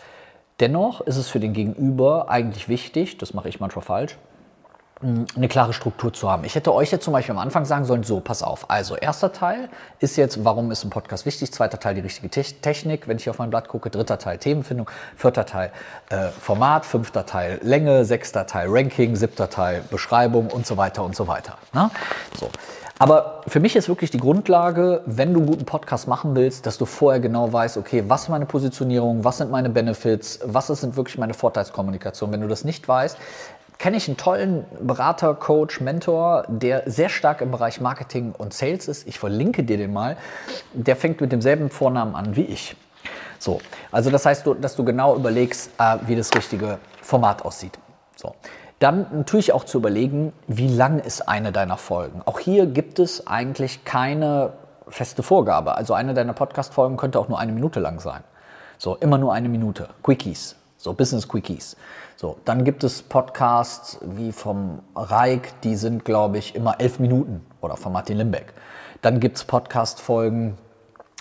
Dennoch 0.59 1.01
ist 1.01 1.17
es 1.17 1.29
für 1.29 1.39
den 1.39 1.53
Gegenüber 1.53 2.31
eigentlich 2.31 2.67
wichtig, 2.67 3.19
das 3.19 3.35
mache 3.35 3.47
ich 3.47 3.59
manchmal 3.59 3.85
falsch, 3.85 4.17
eine 5.01 5.47
klare 5.47 5.71
Struktur 5.71 6.11
zu 6.11 6.29
haben. 6.29 6.43
Ich 6.43 6.55
hätte 6.55 6.73
euch 6.73 6.91
jetzt 6.91 7.05
zum 7.05 7.13
Beispiel 7.13 7.33
am 7.33 7.39
Anfang 7.39 7.63
sagen 7.63 7.85
sollen, 7.85 8.03
so, 8.03 8.19
pass 8.19 8.43
auf. 8.43 8.69
Also, 8.69 8.97
erster 8.97 9.31
Teil 9.31 9.69
ist 9.99 10.17
jetzt, 10.17 10.43
warum 10.43 10.71
ist 10.71 10.83
ein 10.83 10.89
Podcast 10.89 11.25
wichtig? 11.25 11.53
Zweiter 11.53 11.79
Teil 11.79 11.95
die 11.95 12.01
richtige 12.01 12.29
Technik, 12.29 13.07
wenn 13.07 13.17
ich 13.17 13.29
auf 13.29 13.39
mein 13.39 13.49
Blatt 13.49 13.69
gucke. 13.69 13.89
Dritter 13.89 14.19
Teil 14.19 14.37
Themenfindung. 14.37 14.89
Vierter 15.15 15.45
Teil 15.45 15.71
äh, 16.09 16.27
Format. 16.27 16.85
Fünfter 16.85 17.25
Teil 17.25 17.59
Länge. 17.63 18.03
Sechster 18.03 18.45
Teil 18.45 18.67
Ranking. 18.69 19.15
Siebter 19.15 19.49
Teil 19.49 19.83
Beschreibung 19.89 20.47
und 20.47 20.67
so 20.67 20.75
weiter 20.75 21.03
und 21.03 21.15
so 21.15 21.27
weiter. 21.27 21.57
Na? 21.71 21.91
So. 22.37 22.49
Aber 23.01 23.43
für 23.47 23.61
mich 23.61 23.77
ist 23.77 23.87
wirklich 23.87 24.11
die 24.11 24.17
Grundlage, 24.17 25.03
wenn 25.05 25.33
du 25.33 25.39
einen 25.39 25.47
guten 25.47 25.63
Podcast 25.63 26.09
machen 26.09 26.35
willst, 26.35 26.65
dass 26.65 26.77
du 26.77 26.83
vorher 26.83 27.21
genau 27.21 27.51
weißt, 27.51 27.77
okay, 27.77 28.03
was 28.07 28.23
ist 28.23 28.29
meine 28.29 28.45
Positionierung, 28.45 29.23
was 29.23 29.37
sind 29.37 29.49
meine 29.49 29.69
Benefits, 29.69 30.41
was 30.43 30.67
sind 30.67 30.97
wirklich 30.97 31.17
meine 31.17 31.33
Vorteilskommunikation. 31.33 32.29
Wenn 32.33 32.41
du 32.41 32.49
das 32.49 32.65
nicht 32.65 32.85
weißt, 32.85 33.17
kenne 33.79 33.97
ich 33.97 34.07
einen 34.07 34.17
tollen 34.17 34.65
Berater, 34.81 35.33
Coach, 35.33 35.79
Mentor, 35.79 36.43
der 36.47 36.83
sehr 36.85 37.09
stark 37.09 37.41
im 37.41 37.49
Bereich 37.49 37.81
Marketing 37.81 38.33
und 38.37 38.53
Sales 38.53 38.87
ist. 38.87 39.07
Ich 39.07 39.17
verlinke 39.17 39.63
dir 39.63 39.77
den 39.77 39.93
mal. 39.93 40.17
Der 40.73 40.95
fängt 40.95 41.21
mit 41.21 41.31
demselben 41.31 41.69
Vornamen 41.69 42.13
an 42.13 42.35
wie 42.35 42.43
ich. 42.43 42.75
So, 43.39 43.59
also 43.91 44.11
das 44.11 44.25
heißt, 44.25 44.45
dass 44.59 44.75
du 44.75 44.83
genau 44.83 45.15
überlegst, 45.15 45.71
äh, 45.79 45.97
wie 46.05 46.15
das 46.17 46.33
richtige 46.35 46.77
Format 47.01 47.43
aussieht. 47.43 47.79
So. 48.17 48.35
Dann 48.79 49.07
natürlich 49.11 49.53
auch 49.53 49.63
zu 49.63 49.77
überlegen, 49.77 50.33
wie 50.47 50.67
lang 50.67 50.99
ist 50.99 51.27
eine 51.27 51.51
deiner 51.51 51.77
Folgen. 51.77 52.21
Auch 52.25 52.39
hier 52.39 52.65
gibt 52.65 52.99
es 52.99 53.27
eigentlich 53.27 53.85
keine 53.85 54.53
feste 54.87 55.23
Vorgabe. 55.23 55.75
Also 55.75 55.93
eine 55.93 56.13
deiner 56.13 56.33
Podcast-Folgen 56.33 56.97
könnte 56.97 57.19
auch 57.19 57.29
nur 57.29 57.39
eine 57.39 57.53
Minute 57.53 57.79
lang 57.79 57.99
sein. 57.99 58.23
So, 58.77 58.95
immer 58.95 59.17
nur 59.17 59.33
eine 59.33 59.49
Minute. 59.49 59.89
Quickies. 60.03 60.55
So, 60.81 60.93
Business 60.93 61.27
Quickies. 61.27 61.75
So, 62.15 62.37
dann 62.45 62.63
gibt 62.63 62.85
es 62.85 63.01
Podcasts 63.01 63.99
wie 64.01 64.31
vom 64.31 64.79
Reik, 64.95 65.59
die 65.59 65.75
sind, 65.75 66.05
glaube 66.05 66.37
ich, 66.37 66.55
immer 66.55 66.79
elf 66.79 66.99
Minuten 66.99 67.45
oder 67.59 67.75
von 67.75 67.91
Martin 67.91 68.15
Limbeck. 68.15 68.53
Dann 69.01 69.19
gibt 69.19 69.35
es 69.35 69.43
Podcast-Folgen, 69.43 70.57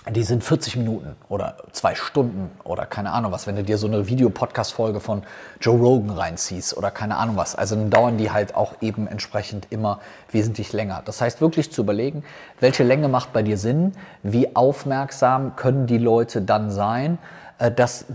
die 0.09 0.23
sind 0.23 0.45
40 0.45 0.77
Minuten 0.77 1.17
oder 1.27 1.57
zwei 1.73 1.93
Stunden 1.93 2.51
oder 2.63 2.85
keine 2.85 3.11
Ahnung 3.11 3.33
was, 3.33 3.47
wenn 3.47 3.57
du 3.57 3.63
dir 3.63 3.77
so 3.77 3.87
eine 3.87 4.07
Videopodcast-Folge 4.07 5.01
von 5.01 5.23
Joe 5.59 5.77
Rogan 5.77 6.11
reinziehst 6.11 6.77
oder 6.77 6.89
keine 6.89 7.17
Ahnung 7.17 7.35
was. 7.35 7.53
Also 7.53 7.75
dann 7.75 7.89
dauern 7.89 8.17
die 8.17 8.31
halt 8.31 8.55
auch 8.55 8.75
eben 8.79 9.07
entsprechend 9.07 9.67
immer 9.71 9.99
wesentlich 10.31 10.71
länger. 10.71 11.01
Das 11.03 11.19
heißt 11.19 11.41
wirklich 11.41 11.69
zu 11.69 11.81
überlegen, 11.81 12.23
welche 12.61 12.85
Länge 12.85 13.09
macht 13.09 13.33
bei 13.33 13.43
dir 13.43 13.57
Sinn, 13.57 13.91
wie 14.23 14.55
aufmerksam 14.55 15.57
können 15.57 15.85
die 15.85 15.97
Leute 15.97 16.41
dann 16.41 16.71
sein, 16.71 17.17
äh, 17.57 17.69
dass 17.69 18.05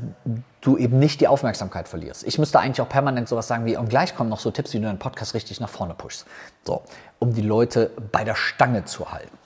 du 0.64 0.78
eben 0.78 0.99
nicht 0.99 1.21
die 1.21 1.28
Aufmerksamkeit 1.28 1.88
verlierst. 1.88 2.25
Ich 2.26 2.38
müsste 2.38 2.59
eigentlich 2.59 2.80
auch 2.80 2.88
permanent 2.88 3.28
sowas 3.28 3.47
sagen 3.47 3.66
wie, 3.66 3.76
und 3.76 3.88
gleich 3.88 4.16
kommen 4.16 4.30
noch 4.30 4.40
so 4.40 4.50
Tipps, 4.50 4.73
wie 4.73 4.78
du 4.78 4.85
deinen 4.85 4.99
Podcast 4.99 5.35
richtig 5.35 5.61
nach 5.61 5.68
vorne 5.68 5.94
pushst. 5.94 6.26
So, 6.64 6.83
um 7.18 7.35
die 7.35 7.42
Leute 7.42 7.90
bei 8.11 8.25
der 8.25 8.35
Stange 8.35 8.85
zu 8.85 9.12
halten. 9.12 9.37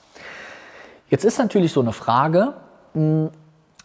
Jetzt 1.09 1.25
ist 1.25 1.37
natürlich 1.37 1.73
so 1.73 1.81
eine 1.81 1.91
Frage, 1.91 2.53
hm, 2.93 3.29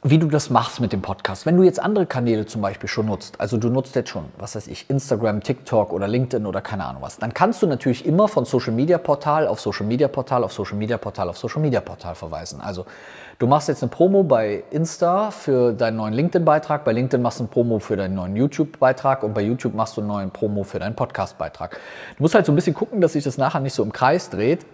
wie 0.07 0.19
du 0.19 0.29
das 0.29 0.51
machst 0.51 0.81
mit 0.81 0.93
dem 0.93 1.01
Podcast. 1.01 1.47
Wenn 1.47 1.57
du 1.57 1.63
jetzt 1.63 1.81
andere 1.81 2.05
Kanäle 2.05 2.45
zum 2.45 2.61
Beispiel 2.61 2.91
schon 2.91 3.07
nutzt, 3.07 3.41
also 3.41 3.57
du 3.57 3.71
nutzt 3.71 3.97
jetzt 3.97 4.11
schon, 4.11 4.27
was 4.37 4.55
weiß 4.55 4.67
ich, 4.67 4.91
Instagram, 4.91 5.43
TikTok 5.43 5.95
oder 5.95 6.07
LinkedIn 6.07 6.45
oder 6.45 6.61
keine 6.61 6.85
Ahnung 6.85 7.01
was, 7.01 7.17
dann 7.17 7.33
kannst 7.33 7.63
du 7.63 7.67
natürlich 7.67 8.05
immer 8.05 8.29
von 8.29 8.45
Social 8.45 8.75
Media 8.75 8.99
Portal 8.99 9.49
auf 9.49 9.61
Social 9.61 9.87
Media 9.87 10.07
Portal 10.07 10.45
auf 10.45 10.53
Social 10.53 10.77
Media 10.77 10.99
Portal 10.99 11.31
auf 11.31 11.39
Social 11.39 11.63
Media 11.63 11.81
Portal 11.81 12.15
verweisen. 12.15 12.61
Also 12.61 12.85
du 13.39 13.47
machst 13.47 13.69
jetzt 13.69 13.83
eine 13.83 13.89
Promo 13.89 14.25
bei 14.25 14.65
Insta 14.71 15.31
für 15.31 15.73
deinen 15.73 15.97
neuen 15.97 16.13
LinkedIn-Beitrag, 16.13 16.85
bei 16.85 16.93
LinkedIn 16.93 17.23
machst 17.23 17.39
du 17.39 17.45
eine 17.45 17.49
Promo 17.49 17.79
für 17.79 17.97
deinen 17.97 18.15
neuen 18.15 18.37
YouTube-Beitrag 18.37 19.23
und 19.23 19.33
bei 19.33 19.41
YouTube 19.41 19.73
machst 19.73 19.97
du 19.97 20.03
einen 20.03 20.09
neuen 20.09 20.31
Promo 20.31 20.65
für 20.65 20.81
deinen 20.81 20.97
Podcast-Beitrag. 20.97 21.81
Du 22.19 22.23
musst 22.23 22.35
halt 22.35 22.45
so 22.45 22.53
ein 22.53 22.57
bisschen 22.57 22.75
gucken, 22.75 23.01
dass 23.01 23.15
sich 23.15 23.25
das 23.25 23.39
nachher 23.39 23.61
nicht 23.61 23.73
so 23.73 23.83
im 23.83 23.95
Kreis 23.95 24.29
dreht 24.29 24.67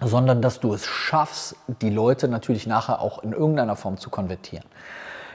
sondern 0.00 0.42
dass 0.42 0.60
du 0.60 0.74
es 0.74 0.86
schaffst, 0.86 1.56
die 1.80 1.90
Leute 1.90 2.28
natürlich 2.28 2.66
nachher 2.66 3.00
auch 3.00 3.22
in 3.22 3.32
irgendeiner 3.32 3.76
Form 3.76 3.98
zu 3.98 4.10
konvertieren. 4.10 4.64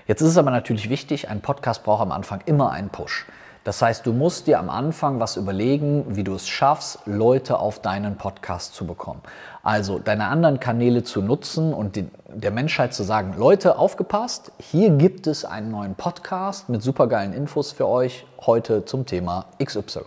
Jetzt 0.07 0.21
ist 0.21 0.29
es 0.29 0.37
aber 0.37 0.51
natürlich 0.51 0.89
wichtig, 0.89 1.29
ein 1.29 1.41
Podcast 1.41 1.83
braucht 1.83 2.01
am 2.01 2.11
Anfang 2.11 2.41
immer 2.45 2.71
einen 2.71 2.89
Push. 2.89 3.25
Das 3.63 3.79
heißt, 3.79 4.07
du 4.07 4.13
musst 4.13 4.47
dir 4.47 4.57
am 4.57 4.71
Anfang 4.71 5.19
was 5.19 5.37
überlegen, 5.37 6.03
wie 6.15 6.23
du 6.23 6.33
es 6.33 6.47
schaffst, 6.47 6.99
Leute 7.05 7.59
auf 7.59 7.79
deinen 7.79 8.17
Podcast 8.17 8.73
zu 8.73 8.87
bekommen. 8.87 9.21
Also 9.61 9.99
deine 9.99 10.29
anderen 10.29 10.59
Kanäle 10.59 11.03
zu 11.03 11.21
nutzen 11.21 11.71
und 11.71 11.95
die, 11.95 12.07
der 12.33 12.49
Menschheit 12.49 12.95
zu 12.95 13.03
sagen, 13.03 13.35
Leute, 13.37 13.77
aufgepasst, 13.77 14.51
hier 14.57 14.89
gibt 14.89 15.27
es 15.27 15.45
einen 15.45 15.69
neuen 15.69 15.93
Podcast 15.93 16.69
mit 16.69 16.81
supergeilen 16.81 17.33
Infos 17.33 17.71
für 17.71 17.87
euch 17.87 18.25
heute 18.47 18.83
zum 18.85 19.05
Thema 19.05 19.45
XY. 19.63 20.01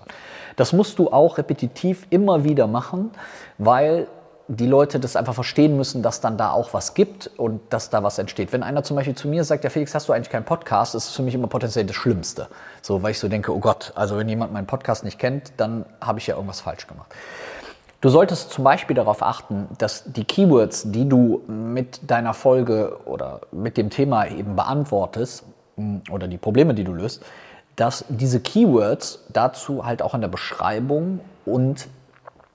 Das 0.56 0.72
musst 0.72 0.98
du 0.98 1.12
auch 1.12 1.38
repetitiv 1.38 2.08
immer 2.10 2.42
wieder 2.42 2.66
machen, 2.66 3.12
weil 3.58 4.08
die 4.48 4.66
Leute 4.66 5.00
das 5.00 5.16
einfach 5.16 5.34
verstehen 5.34 5.76
müssen, 5.76 6.02
dass 6.02 6.20
dann 6.20 6.36
da 6.36 6.50
auch 6.50 6.74
was 6.74 6.92
gibt 6.94 7.30
und 7.38 7.60
dass 7.70 7.88
da 7.88 8.02
was 8.02 8.18
entsteht. 8.18 8.52
Wenn 8.52 8.62
einer 8.62 8.82
zum 8.82 8.96
Beispiel 8.96 9.14
zu 9.14 9.26
mir 9.26 9.42
sagt, 9.44 9.64
ja 9.64 9.70
Felix, 9.70 9.94
hast 9.94 10.08
du 10.08 10.12
eigentlich 10.12 10.28
keinen 10.28 10.44
Podcast, 10.44 10.94
ist 10.94 11.08
es 11.08 11.14
für 11.14 11.22
mich 11.22 11.34
immer 11.34 11.46
potenziell 11.46 11.86
das 11.86 11.96
Schlimmste. 11.96 12.48
So, 12.82 13.02
weil 13.02 13.12
ich 13.12 13.18
so 13.18 13.28
denke, 13.28 13.54
oh 13.54 13.58
Gott, 13.58 13.92
also 13.94 14.18
wenn 14.18 14.28
jemand 14.28 14.52
meinen 14.52 14.66
Podcast 14.66 15.02
nicht 15.02 15.18
kennt, 15.18 15.52
dann 15.56 15.86
habe 16.00 16.18
ich 16.18 16.26
ja 16.26 16.34
irgendwas 16.34 16.60
falsch 16.60 16.86
gemacht. 16.86 17.14
Du 18.02 18.10
solltest 18.10 18.50
zum 18.50 18.64
Beispiel 18.64 18.94
darauf 18.94 19.22
achten, 19.22 19.66
dass 19.78 20.04
die 20.04 20.24
Keywords, 20.24 20.92
die 20.92 21.08
du 21.08 21.40
mit 21.46 22.10
deiner 22.10 22.34
Folge 22.34 22.98
oder 23.06 23.40
mit 23.50 23.78
dem 23.78 23.88
Thema 23.88 24.26
eben 24.26 24.56
beantwortest 24.56 25.44
mm, 25.76 26.00
oder 26.10 26.28
die 26.28 26.36
Probleme, 26.36 26.74
die 26.74 26.84
du 26.84 26.92
löst, 26.92 27.22
dass 27.76 28.04
diese 28.10 28.40
Keywords 28.40 29.24
dazu 29.32 29.86
halt 29.86 30.02
auch 30.02 30.12
in 30.12 30.20
der 30.20 30.28
Beschreibung 30.28 31.20
und 31.46 31.88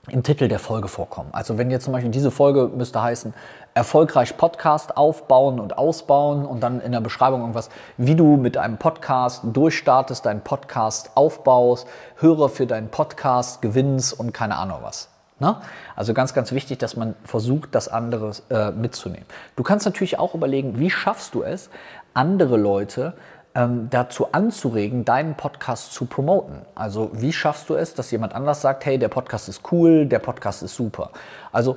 im 0.08 0.22
Titel 0.22 0.48
der 0.48 0.58
Folge 0.58 0.88
vorkommen. 0.88 1.30
Also 1.32 1.58
wenn 1.58 1.70
jetzt 1.70 1.84
zum 1.84 1.92
Beispiel 1.92 2.10
diese 2.10 2.30
Folge 2.30 2.70
müsste 2.74 3.02
heißen, 3.02 3.34
erfolgreich 3.74 4.36
Podcast 4.36 4.96
aufbauen 4.96 5.60
und 5.60 5.76
ausbauen 5.76 6.46
und 6.46 6.60
dann 6.60 6.80
in 6.80 6.92
der 6.92 7.00
Beschreibung 7.00 7.40
irgendwas, 7.40 7.68
wie 7.96 8.14
du 8.14 8.36
mit 8.36 8.56
einem 8.56 8.78
Podcast 8.78 9.42
durchstartest, 9.44 10.26
deinen 10.26 10.40
Podcast 10.40 11.10
aufbaust, 11.14 11.86
Hörer 12.16 12.48
für 12.48 12.66
deinen 12.66 12.88
Podcast 12.88 13.62
gewinnst 13.62 14.18
und 14.18 14.32
keine 14.32 14.56
Ahnung 14.56 14.78
was. 14.82 15.08
Ne? 15.38 15.56
Also 15.96 16.14
ganz, 16.14 16.34
ganz 16.34 16.52
wichtig, 16.52 16.78
dass 16.78 16.96
man 16.96 17.14
versucht, 17.24 17.74
das 17.74 17.88
andere 17.88 18.32
äh, 18.50 18.70
mitzunehmen. 18.72 19.26
Du 19.56 19.62
kannst 19.62 19.86
natürlich 19.86 20.18
auch 20.18 20.34
überlegen, 20.34 20.78
wie 20.78 20.90
schaffst 20.90 21.34
du 21.34 21.42
es, 21.42 21.70
andere 22.14 22.56
Leute 22.56 23.14
ähm, 23.54 23.88
dazu 23.90 24.32
anzuregen, 24.32 25.04
deinen 25.04 25.34
Podcast 25.34 25.92
zu 25.92 26.06
promoten. 26.06 26.62
Also 26.74 27.10
wie 27.12 27.32
schaffst 27.32 27.68
du 27.68 27.74
es, 27.74 27.94
dass 27.94 28.10
jemand 28.10 28.34
anders 28.34 28.60
sagt, 28.60 28.86
hey, 28.86 28.98
der 28.98 29.08
Podcast 29.08 29.48
ist 29.48 29.62
cool, 29.72 30.06
der 30.06 30.20
Podcast 30.20 30.62
ist 30.62 30.74
super. 30.74 31.10
Also 31.52 31.76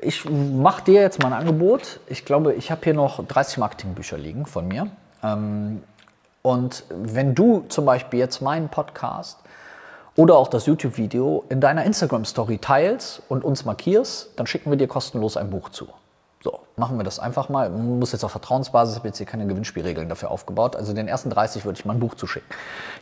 ich 0.00 0.28
mache 0.28 0.84
dir 0.84 1.00
jetzt 1.00 1.22
mal 1.22 1.28
ein 1.28 1.40
Angebot. 1.40 2.00
Ich 2.06 2.24
glaube, 2.24 2.54
ich 2.54 2.70
habe 2.70 2.80
hier 2.84 2.94
noch 2.94 3.24
30 3.24 3.58
Marketingbücher 3.58 4.18
liegen 4.18 4.46
von 4.46 4.68
mir. 4.68 4.88
Ähm, 5.22 5.82
und 6.42 6.84
wenn 6.88 7.34
du 7.34 7.64
zum 7.68 7.84
Beispiel 7.84 8.18
jetzt 8.18 8.40
meinen 8.40 8.68
Podcast 8.68 9.38
oder 10.16 10.36
auch 10.36 10.48
das 10.48 10.66
YouTube-Video 10.66 11.44
in 11.48 11.60
deiner 11.60 11.84
Instagram-Story 11.84 12.58
teilst 12.58 13.22
und 13.28 13.44
uns 13.44 13.64
markierst, 13.64 14.30
dann 14.36 14.46
schicken 14.46 14.70
wir 14.70 14.78
dir 14.78 14.88
kostenlos 14.88 15.36
ein 15.36 15.50
Buch 15.50 15.68
zu. 15.68 15.88
Machen 16.80 16.96
wir 16.96 17.04
das 17.04 17.18
einfach 17.18 17.50
mal. 17.50 17.68
Man 17.68 17.98
muss 17.98 18.12
jetzt 18.12 18.24
auf 18.24 18.30
Vertrauensbasis, 18.30 18.94
ich 18.94 18.98
habe 19.00 19.08
jetzt 19.08 19.18
hier 19.18 19.26
keine 19.26 19.46
Gewinnspielregeln 19.46 20.08
dafür 20.08 20.30
aufgebaut. 20.30 20.76
Also 20.76 20.94
den 20.94 21.08
ersten 21.08 21.28
30 21.28 21.66
würde 21.66 21.78
ich 21.78 21.84
mal 21.84 21.92
ein 21.92 22.00
Buch 22.00 22.14
zuschicken. 22.14 22.48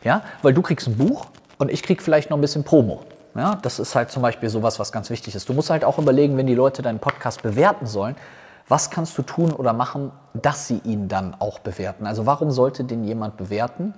Ja, 0.03 0.21
weil 0.41 0.53
du 0.53 0.61
kriegst 0.61 0.85
ein 0.87 0.97
Buch 0.97 1.27
und 1.59 1.71
ich 1.71 1.81
krieg 1.81 2.01
vielleicht 2.01 2.29
noch 2.29 2.37
ein 2.37 2.41
bisschen 2.41 2.65
Promo. 2.65 3.03
Ja, 3.35 3.57
das 3.61 3.79
ist 3.79 3.95
halt 3.95 4.11
zum 4.11 4.21
Beispiel 4.21 4.49
sowas, 4.49 4.79
was 4.79 4.91
ganz 4.91 5.09
wichtig 5.09 5.33
ist. 5.33 5.47
Du 5.47 5.53
musst 5.53 5.69
halt 5.69 5.85
auch 5.85 5.97
überlegen, 5.97 6.35
wenn 6.35 6.45
die 6.45 6.55
Leute 6.55 6.81
deinen 6.81 6.99
Podcast 6.99 7.41
bewerten 7.41 7.87
sollen, 7.87 8.17
was 8.67 8.89
kannst 8.89 9.17
du 9.17 9.21
tun 9.21 9.53
oder 9.53 9.71
machen, 9.71 10.11
dass 10.33 10.67
sie 10.67 10.81
ihn 10.83 11.07
dann 11.07 11.33
auch 11.39 11.59
bewerten? 11.59 12.05
Also 12.05 12.25
warum 12.25 12.51
sollte 12.51 12.83
den 12.83 13.05
jemand 13.05 13.37
bewerten? 13.37 13.93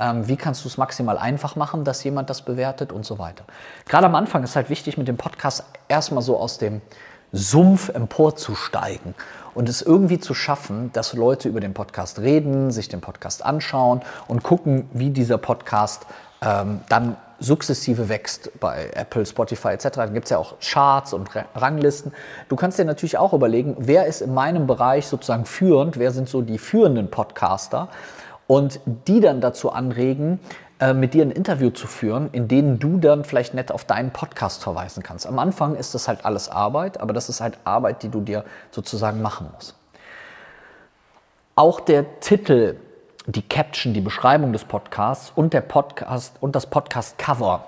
Ähm, 0.00 0.26
wie 0.26 0.36
kannst 0.36 0.64
du 0.64 0.68
es 0.68 0.78
maximal 0.78 1.18
einfach 1.18 1.54
machen, 1.54 1.84
dass 1.84 2.02
jemand 2.02 2.30
das 2.30 2.40
bewertet 2.42 2.92
und 2.92 3.04
so 3.04 3.18
weiter. 3.18 3.44
Gerade 3.86 4.06
am 4.06 4.14
Anfang 4.14 4.42
ist 4.42 4.56
halt 4.56 4.70
wichtig, 4.70 4.96
mit 4.96 5.06
dem 5.06 5.18
Podcast 5.18 5.64
erstmal 5.88 6.22
so 6.22 6.38
aus 6.38 6.56
dem 6.56 6.80
Sumpf 7.32 7.88
emporzusteigen 7.88 9.14
und 9.54 9.68
es 9.68 9.82
irgendwie 9.82 10.18
zu 10.18 10.34
schaffen, 10.34 10.90
dass 10.92 11.12
Leute 11.12 11.48
über 11.48 11.60
den 11.60 11.74
Podcast 11.74 12.20
reden, 12.20 12.70
sich 12.70 12.88
den 12.88 13.00
Podcast 13.00 13.44
anschauen 13.44 14.02
und 14.26 14.42
gucken, 14.42 14.88
wie 14.92 15.10
dieser 15.10 15.38
Podcast 15.38 16.06
ähm, 16.42 16.80
dann 16.88 17.16
sukzessive 17.40 18.08
wächst 18.08 18.50
bei 18.60 18.90
Apple, 18.94 19.24
Spotify 19.24 19.68
etc. 19.68 19.88
Da 19.94 20.06
gibt 20.06 20.24
es 20.24 20.30
ja 20.30 20.38
auch 20.38 20.56
Charts 20.60 21.12
und 21.12 21.28
Ranglisten. 21.54 22.12
Du 22.48 22.56
kannst 22.56 22.78
dir 22.78 22.84
natürlich 22.84 23.18
auch 23.18 23.32
überlegen, 23.32 23.76
wer 23.78 24.06
ist 24.06 24.22
in 24.22 24.34
meinem 24.34 24.66
Bereich 24.66 25.06
sozusagen 25.06 25.44
führend, 25.44 25.98
wer 25.98 26.10
sind 26.10 26.28
so 26.28 26.42
die 26.42 26.58
führenden 26.58 27.10
Podcaster 27.10 27.88
und 28.46 28.80
die 29.06 29.20
dann 29.20 29.40
dazu 29.40 29.70
anregen, 29.70 30.40
äh, 30.80 30.92
mit 30.92 31.14
dir 31.14 31.24
ein 31.24 31.30
Interview 31.30 31.70
zu 31.70 31.86
führen, 31.86 32.30
in 32.32 32.48
dem 32.48 32.78
du 32.78 32.98
dann 32.98 33.24
vielleicht 33.24 33.54
nett 33.54 33.72
auf 33.72 33.84
deinen 33.84 34.12
Podcast 34.12 34.62
verweisen 34.62 35.02
kannst. 35.02 35.26
Am 35.26 35.38
Anfang 35.38 35.74
ist 35.74 35.94
das 35.94 36.08
halt 36.08 36.24
alles 36.24 36.48
Arbeit, 36.48 37.00
aber 37.00 37.12
das 37.12 37.28
ist 37.28 37.40
halt 37.40 37.58
Arbeit, 37.64 38.02
die 38.02 38.08
du 38.08 38.20
dir 38.20 38.44
sozusagen 38.70 39.20
machen 39.20 39.48
musst. 39.54 39.74
Auch 41.56 41.80
der 41.80 42.20
Titel, 42.20 42.76
die 43.26 43.42
Caption, 43.42 43.92
die 43.92 44.00
Beschreibung 44.00 44.52
des 44.52 44.64
Podcasts 44.64 45.32
und 45.34 45.52
der 45.52 45.62
Podcast 45.62 46.36
und 46.40 46.54
das 46.54 46.66
Podcast 46.66 47.18
Cover 47.18 47.64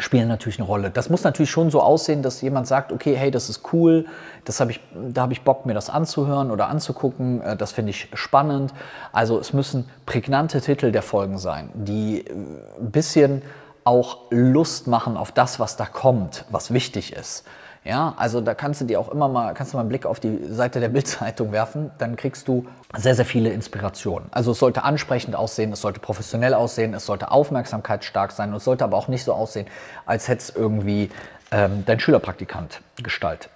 spielen 0.00 0.28
natürlich 0.28 0.58
eine 0.58 0.66
Rolle. 0.66 0.90
Das 0.90 1.10
muss 1.10 1.22
natürlich 1.22 1.50
schon 1.50 1.70
so 1.70 1.82
aussehen, 1.82 2.22
dass 2.22 2.40
jemand 2.40 2.66
sagt, 2.66 2.92
okay, 2.92 3.14
hey, 3.14 3.30
das 3.30 3.48
ist 3.48 3.72
cool, 3.72 4.06
das 4.44 4.60
hab 4.60 4.70
ich, 4.70 4.80
da 4.94 5.22
habe 5.22 5.32
ich 5.32 5.42
Bock, 5.42 5.66
mir 5.66 5.74
das 5.74 5.90
anzuhören 5.90 6.50
oder 6.50 6.68
anzugucken, 6.68 7.42
äh, 7.42 7.56
das 7.56 7.72
finde 7.72 7.90
ich 7.90 8.08
spannend. 8.14 8.72
Also 9.12 9.38
es 9.38 9.52
müssen 9.52 9.88
prägnante 10.06 10.60
Titel 10.60 10.92
der 10.92 11.02
Folgen 11.02 11.38
sein, 11.38 11.70
die 11.74 12.24
ein 12.28 12.90
bisschen 12.90 13.42
auch 13.84 14.18
Lust 14.30 14.86
machen 14.86 15.16
auf 15.16 15.32
das, 15.32 15.58
was 15.58 15.76
da 15.76 15.86
kommt, 15.86 16.44
was 16.50 16.72
wichtig 16.72 17.12
ist. 17.12 17.44
Ja, 17.84 18.14
also 18.16 18.40
da 18.40 18.54
kannst 18.54 18.80
du 18.80 18.84
dir 18.84 19.00
auch 19.00 19.08
immer 19.08 19.28
mal, 19.28 19.54
kannst 19.54 19.72
du 19.72 19.76
mal 19.76 19.80
einen 19.80 19.88
Blick 19.88 20.06
auf 20.06 20.20
die 20.20 20.38
Seite 20.48 20.78
der 20.78 20.88
Bildzeitung 20.88 21.50
werfen, 21.50 21.90
dann 21.98 22.14
kriegst 22.14 22.46
du 22.46 22.66
sehr, 22.96 23.16
sehr 23.16 23.24
viele 23.24 23.50
Inspirationen. 23.50 24.28
Also 24.30 24.52
es 24.52 24.60
sollte 24.60 24.84
ansprechend 24.84 25.34
aussehen, 25.34 25.72
es 25.72 25.80
sollte 25.80 25.98
professionell 25.98 26.54
aussehen, 26.54 26.94
es 26.94 27.06
sollte 27.06 27.32
aufmerksamkeitsstark 27.32 28.30
sein 28.30 28.50
und 28.50 28.56
es 28.56 28.64
sollte 28.64 28.84
aber 28.84 28.96
auch 28.96 29.08
nicht 29.08 29.24
so 29.24 29.32
aussehen, 29.32 29.66
als 30.06 30.28
hätte 30.28 30.42
es 30.42 30.50
irgendwie 30.50 31.10
ähm, 31.50 31.82
dein 31.84 31.98
Schülerpraktikant 31.98 32.82
gestaltet. 33.02 33.50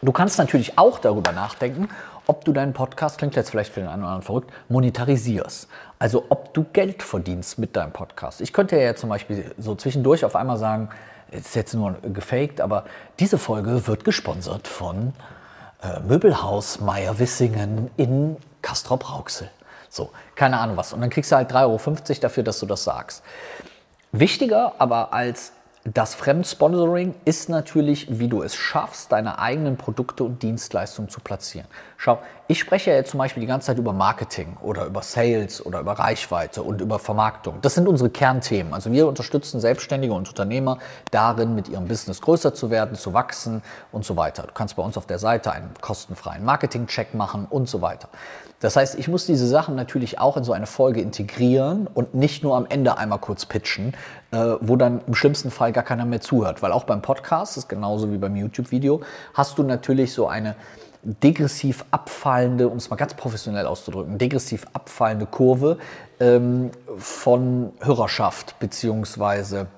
Du 0.00 0.12
kannst 0.12 0.38
natürlich 0.38 0.78
auch 0.78 0.98
darüber 0.98 1.32
nachdenken, 1.32 1.88
ob 2.26 2.44
du 2.44 2.52
deinen 2.52 2.72
Podcast, 2.72 3.18
klingt 3.18 3.34
jetzt 3.36 3.50
vielleicht 3.50 3.72
für 3.72 3.80
den 3.80 3.88
einen 3.88 4.02
oder 4.02 4.12
anderen 4.12 4.22
verrückt, 4.22 4.52
monetarisierst. 4.68 5.68
Also 5.98 6.26
ob 6.28 6.54
du 6.54 6.64
Geld 6.72 7.02
verdienst 7.02 7.58
mit 7.58 7.74
deinem 7.74 7.92
Podcast. 7.92 8.40
Ich 8.40 8.52
könnte 8.52 8.78
ja 8.78 8.94
zum 8.94 9.08
Beispiel 9.08 9.52
so 9.58 9.74
zwischendurch 9.74 10.24
auf 10.24 10.36
einmal 10.36 10.56
sagen, 10.56 10.90
ist 11.30 11.54
jetzt 11.54 11.74
nur 11.74 11.96
gefaked, 12.02 12.60
aber 12.60 12.84
diese 13.18 13.38
Folge 13.38 13.86
wird 13.86 14.04
gesponsert 14.04 14.66
von 14.66 15.12
äh, 15.82 16.00
Möbelhaus 16.00 16.80
Meier-Wissingen 16.80 17.90
in 17.96 18.36
Castrop-Rauxel. 18.62 19.50
So, 19.88 20.10
keine 20.34 20.58
Ahnung 20.58 20.76
was. 20.76 20.92
Und 20.92 21.00
dann 21.00 21.10
kriegst 21.10 21.32
du 21.32 21.36
halt 21.36 21.50
3,50 21.52 21.56
Euro 21.62 22.20
dafür, 22.20 22.42
dass 22.42 22.58
du 22.60 22.66
das 22.66 22.84
sagst. 22.84 23.22
Wichtiger 24.12 24.74
aber 24.78 25.12
als 25.12 25.52
das 25.84 26.14
Fremdsponsoring 26.14 27.14
ist 27.24 27.48
natürlich, 27.48 28.18
wie 28.18 28.28
du 28.28 28.42
es 28.42 28.54
schaffst, 28.54 29.12
deine 29.12 29.38
eigenen 29.38 29.76
Produkte 29.76 30.24
und 30.24 30.42
Dienstleistungen 30.42 31.08
zu 31.08 31.20
platzieren. 31.20 31.66
Schau, 31.96 32.18
ich 32.50 32.58
spreche 32.58 32.90
ja 32.90 32.96
jetzt 32.96 33.10
zum 33.10 33.18
Beispiel 33.18 33.42
die 33.42 33.46
ganze 33.46 33.66
Zeit 33.66 33.78
über 33.78 33.92
Marketing 33.92 34.56
oder 34.62 34.86
über 34.86 35.02
Sales 35.02 35.64
oder 35.64 35.80
über 35.80 35.92
Reichweite 35.92 36.62
und 36.62 36.80
über 36.80 36.98
Vermarktung. 36.98 37.58
Das 37.60 37.74
sind 37.74 37.86
unsere 37.86 38.08
Kernthemen. 38.08 38.72
Also 38.72 38.90
wir 38.90 39.06
unterstützen 39.06 39.60
Selbstständige 39.60 40.14
und 40.14 40.30
Unternehmer 40.30 40.78
darin, 41.10 41.54
mit 41.54 41.68
ihrem 41.68 41.86
Business 41.88 42.22
größer 42.22 42.54
zu 42.54 42.70
werden, 42.70 42.96
zu 42.96 43.12
wachsen 43.12 43.62
und 43.92 44.06
so 44.06 44.16
weiter. 44.16 44.44
Du 44.44 44.54
kannst 44.54 44.76
bei 44.76 44.82
uns 44.82 44.96
auf 44.96 45.04
der 45.04 45.18
Seite 45.18 45.52
einen 45.52 45.72
kostenfreien 45.82 46.42
Marketing-Check 46.42 47.12
machen 47.12 47.46
und 47.50 47.68
so 47.68 47.82
weiter. 47.82 48.08
Das 48.60 48.76
heißt, 48.76 48.98
ich 48.98 49.08
muss 49.08 49.26
diese 49.26 49.46
Sachen 49.46 49.76
natürlich 49.76 50.18
auch 50.18 50.38
in 50.38 50.42
so 50.42 50.52
eine 50.54 50.66
Folge 50.66 51.02
integrieren 51.02 51.86
und 51.86 52.14
nicht 52.14 52.42
nur 52.42 52.56
am 52.56 52.64
Ende 52.66 52.96
einmal 52.96 53.18
kurz 53.18 53.44
pitchen, 53.44 53.94
äh, 54.30 54.54
wo 54.60 54.76
dann 54.76 55.02
im 55.06 55.14
schlimmsten 55.14 55.50
Fall 55.50 55.72
gar 55.72 55.84
keiner 55.84 56.06
mehr 56.06 56.22
zuhört. 56.22 56.62
Weil 56.62 56.72
auch 56.72 56.84
beim 56.84 57.02
Podcast, 57.02 57.52
das 57.52 57.64
ist 57.64 57.68
genauso 57.68 58.10
wie 58.10 58.16
beim 58.16 58.34
YouTube-Video, 58.34 59.02
hast 59.34 59.58
du 59.58 59.62
natürlich 59.62 60.14
so 60.14 60.26
eine 60.26 60.56
degressiv 61.02 61.84
abfallende, 61.90 62.68
um 62.68 62.76
es 62.76 62.90
mal 62.90 62.96
ganz 62.96 63.14
professionell 63.14 63.66
auszudrücken, 63.66 64.18
degressiv 64.18 64.66
abfallende 64.72 65.26
Kurve 65.26 65.78
ähm, 66.20 66.70
von 66.98 67.72
Hörerschaft 67.80 68.58
beziehungsweise 68.58 69.68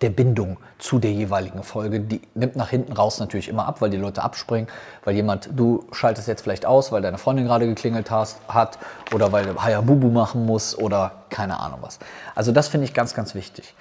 der 0.00 0.10
Bindung 0.10 0.58
zu 0.78 0.98
der 0.98 1.12
jeweiligen 1.12 1.62
Folge. 1.62 2.00
Die 2.00 2.22
nimmt 2.34 2.56
nach 2.56 2.70
hinten 2.70 2.92
raus 2.92 3.20
natürlich 3.20 3.48
immer 3.48 3.66
ab, 3.66 3.80
weil 3.80 3.90
die 3.90 3.96
Leute 3.96 4.22
abspringen, 4.22 4.68
weil 5.04 5.14
jemand, 5.14 5.50
du 5.54 5.84
schaltest 5.92 6.26
jetzt 6.26 6.42
vielleicht 6.42 6.66
aus, 6.66 6.90
weil 6.90 7.02
deine 7.02 7.18
Freundin 7.18 7.44
gerade 7.46 7.66
geklingelt 7.66 8.10
hast, 8.10 8.40
hat 8.48 8.78
oder 9.12 9.30
weil 9.32 9.44
du 9.46 9.62
Hayabubu 9.62 10.08
machen 10.08 10.46
musst 10.46 10.78
oder 10.78 11.12
keine 11.28 11.60
Ahnung 11.60 11.80
was. 11.82 11.98
Also 12.34 12.50
das 12.50 12.68
finde 12.68 12.86
ich 12.86 12.94
ganz, 12.94 13.14
ganz 13.14 13.34
wichtig. 13.34 13.74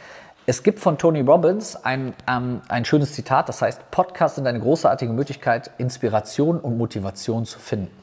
Es 0.46 0.62
gibt 0.62 0.80
von 0.82 0.98
Tony 0.98 1.22
Robbins 1.22 1.78
ein, 1.86 2.14
ähm, 2.28 2.62
ein 2.68 2.84
schönes 2.84 3.14
Zitat, 3.14 3.48
das 3.48 3.62
heißt, 3.62 3.92
Podcasts 3.92 4.36
sind 4.36 4.46
eine 4.46 4.60
großartige 4.60 5.14
Möglichkeit, 5.14 5.72
Inspiration 5.78 6.60
und 6.60 6.78
Motivation 6.78 7.46
zu 7.46 7.60
finden. 7.60 7.94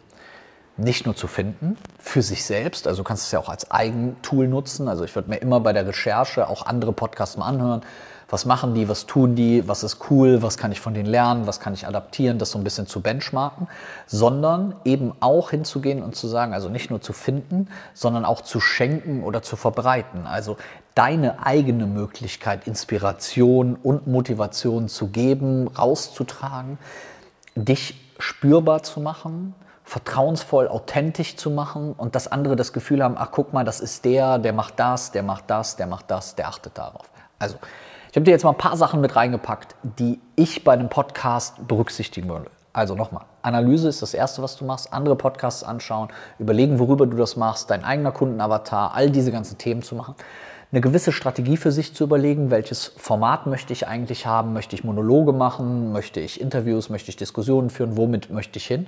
Nicht 0.79 1.05
nur 1.05 1.15
zu 1.15 1.27
finden, 1.27 1.77
für 1.99 2.23
sich 2.23 2.47
selbst, 2.47 2.87
also 2.87 3.03
du 3.03 3.05
kannst 3.07 3.27
es 3.27 3.33
ja 3.33 3.41
auch 3.41 3.51
als 3.51 3.71
Eigentool 3.71 4.49
nutzen. 4.49 4.89
Also 4.89 5.05
ich 5.05 5.15
würde 5.15 5.29
mir 5.29 5.37
immer 5.37 5.61
bei 5.61 5.75
der 5.75 5.87
Recherche 5.87 6.49
auch 6.49 6.65
andere 6.65 6.95
Podcasts 6.95 7.37
mal 7.37 7.47
anhören. 7.47 7.83
Was 8.31 8.47
machen 8.47 8.75
die, 8.75 8.89
was 8.89 9.07
tun 9.07 9.35
die, 9.35 9.67
was 9.69 9.83
ist 9.83 9.99
cool, 10.09 10.41
was 10.41 10.57
kann 10.57 10.71
ich 10.71 10.81
von 10.81 10.95
denen 10.95 11.09
lernen, 11.09 11.49
was 11.49 11.59
kann 11.59 11.75
ich 11.75 11.87
adaptieren, 11.87 12.39
das 12.39 12.53
so 12.53 12.59
ein 12.59 12.65
bisschen 12.65 12.87
zu 12.87 13.01
benchmarken, 13.01 13.67
sondern 14.07 14.77
eben 14.85 15.13
auch 15.19 15.51
hinzugehen 15.51 16.03
und 16.03 16.15
zu 16.15 16.29
sagen, 16.29 16.55
also 16.55 16.69
nicht 16.69 16.91
nur 16.91 17.01
zu 17.01 17.13
finden, 17.13 17.69
sondern 17.93 18.25
auch 18.25 18.41
zu 18.41 18.61
schenken 18.61 19.25
oder 19.25 19.43
zu 19.43 19.57
verbreiten. 19.57 20.27
Also 20.27 20.57
deine 20.95 21.45
eigene 21.45 21.87
Möglichkeit, 21.87 22.67
Inspiration 22.69 23.75
und 23.75 24.07
Motivation 24.07 24.89
zu 24.89 25.09
geben, 25.09 25.67
rauszutragen, 25.67 26.79
dich 27.57 28.01
spürbar 28.21 28.85
zu 28.85 29.01
machen, 29.01 29.55
vertrauensvoll, 29.83 30.69
authentisch 30.69 31.37
zu 31.37 31.51
machen 31.51 31.95
und 31.95 32.15
dass 32.15 32.29
andere 32.29 32.55
das 32.55 32.73
Gefühl 32.73 33.03
haben, 33.03 33.17
ach 33.19 33.31
guck 33.33 33.53
mal, 33.53 33.65
das 33.65 33.81
ist 33.81 34.05
der, 34.05 34.39
der 34.39 34.53
macht 34.53 34.79
das, 34.79 35.11
der 35.11 35.25
macht 35.25 35.51
das, 35.51 35.75
der 35.75 35.89
macht 35.89 36.11
das, 36.11 36.37
der 36.37 36.47
achtet 36.47 36.79
darauf. 36.79 37.11
Also, 37.41 37.57
ich 38.11 38.17
habe 38.17 38.25
dir 38.25 38.33
jetzt 38.33 38.43
mal 38.43 38.51
ein 38.51 38.59
paar 38.59 38.77
Sachen 38.77 39.01
mit 39.01 39.15
reingepackt, 39.15 39.77
die 39.99 40.19
ich 40.35 40.65
bei 40.65 40.73
einem 40.73 40.89
Podcast 40.89 41.67
berücksichtigen 41.69 42.29
würde. 42.29 42.51
Also 42.73 42.97
nochmal, 42.97 43.25
Analyse 43.43 43.89
ist 43.89 44.03
das 44.03 44.15
Erste, 44.15 44.43
was 44.43 44.57
du 44.57 44.65
machst, 44.65 44.93
andere 44.93 45.17
Podcasts 45.17 45.63
anschauen, 45.63 46.09
überlegen, 46.39 46.79
worüber 46.79 47.07
du 47.07 47.17
das 47.17 47.37
machst, 47.37 47.71
dein 47.71 47.85
eigener 47.85 48.13
Kundenavatar, 48.13 48.95
all 48.95 49.11
diese 49.11 49.31
ganzen 49.31 49.59
Themen 49.59 49.83
zu 49.83 49.95
machen 49.95 50.15
eine 50.73 50.81
gewisse 50.81 51.11
Strategie 51.11 51.57
für 51.57 51.73
sich 51.73 51.95
zu 51.95 52.05
überlegen, 52.05 52.51
welches 52.51 52.93
Format 52.97 53.47
möchte 53.47 53.73
ich 53.73 53.89
eigentlich 53.89 54.27
haben, 54.27 54.53
möchte 54.53 54.77
ich 54.77 54.85
Monologe 54.85 55.33
machen, 55.33 55.93
möchte 55.93 56.21
ich 56.21 56.41
Interviews, 56.41 56.91
möchte 56.91 57.11
ich 57.11 57.17
Diskussionen 57.17 57.71
führen, 57.71 57.97
womit 57.97 58.31
möchte 58.31 58.59
ich 58.59 58.67
hin. 58.67 58.87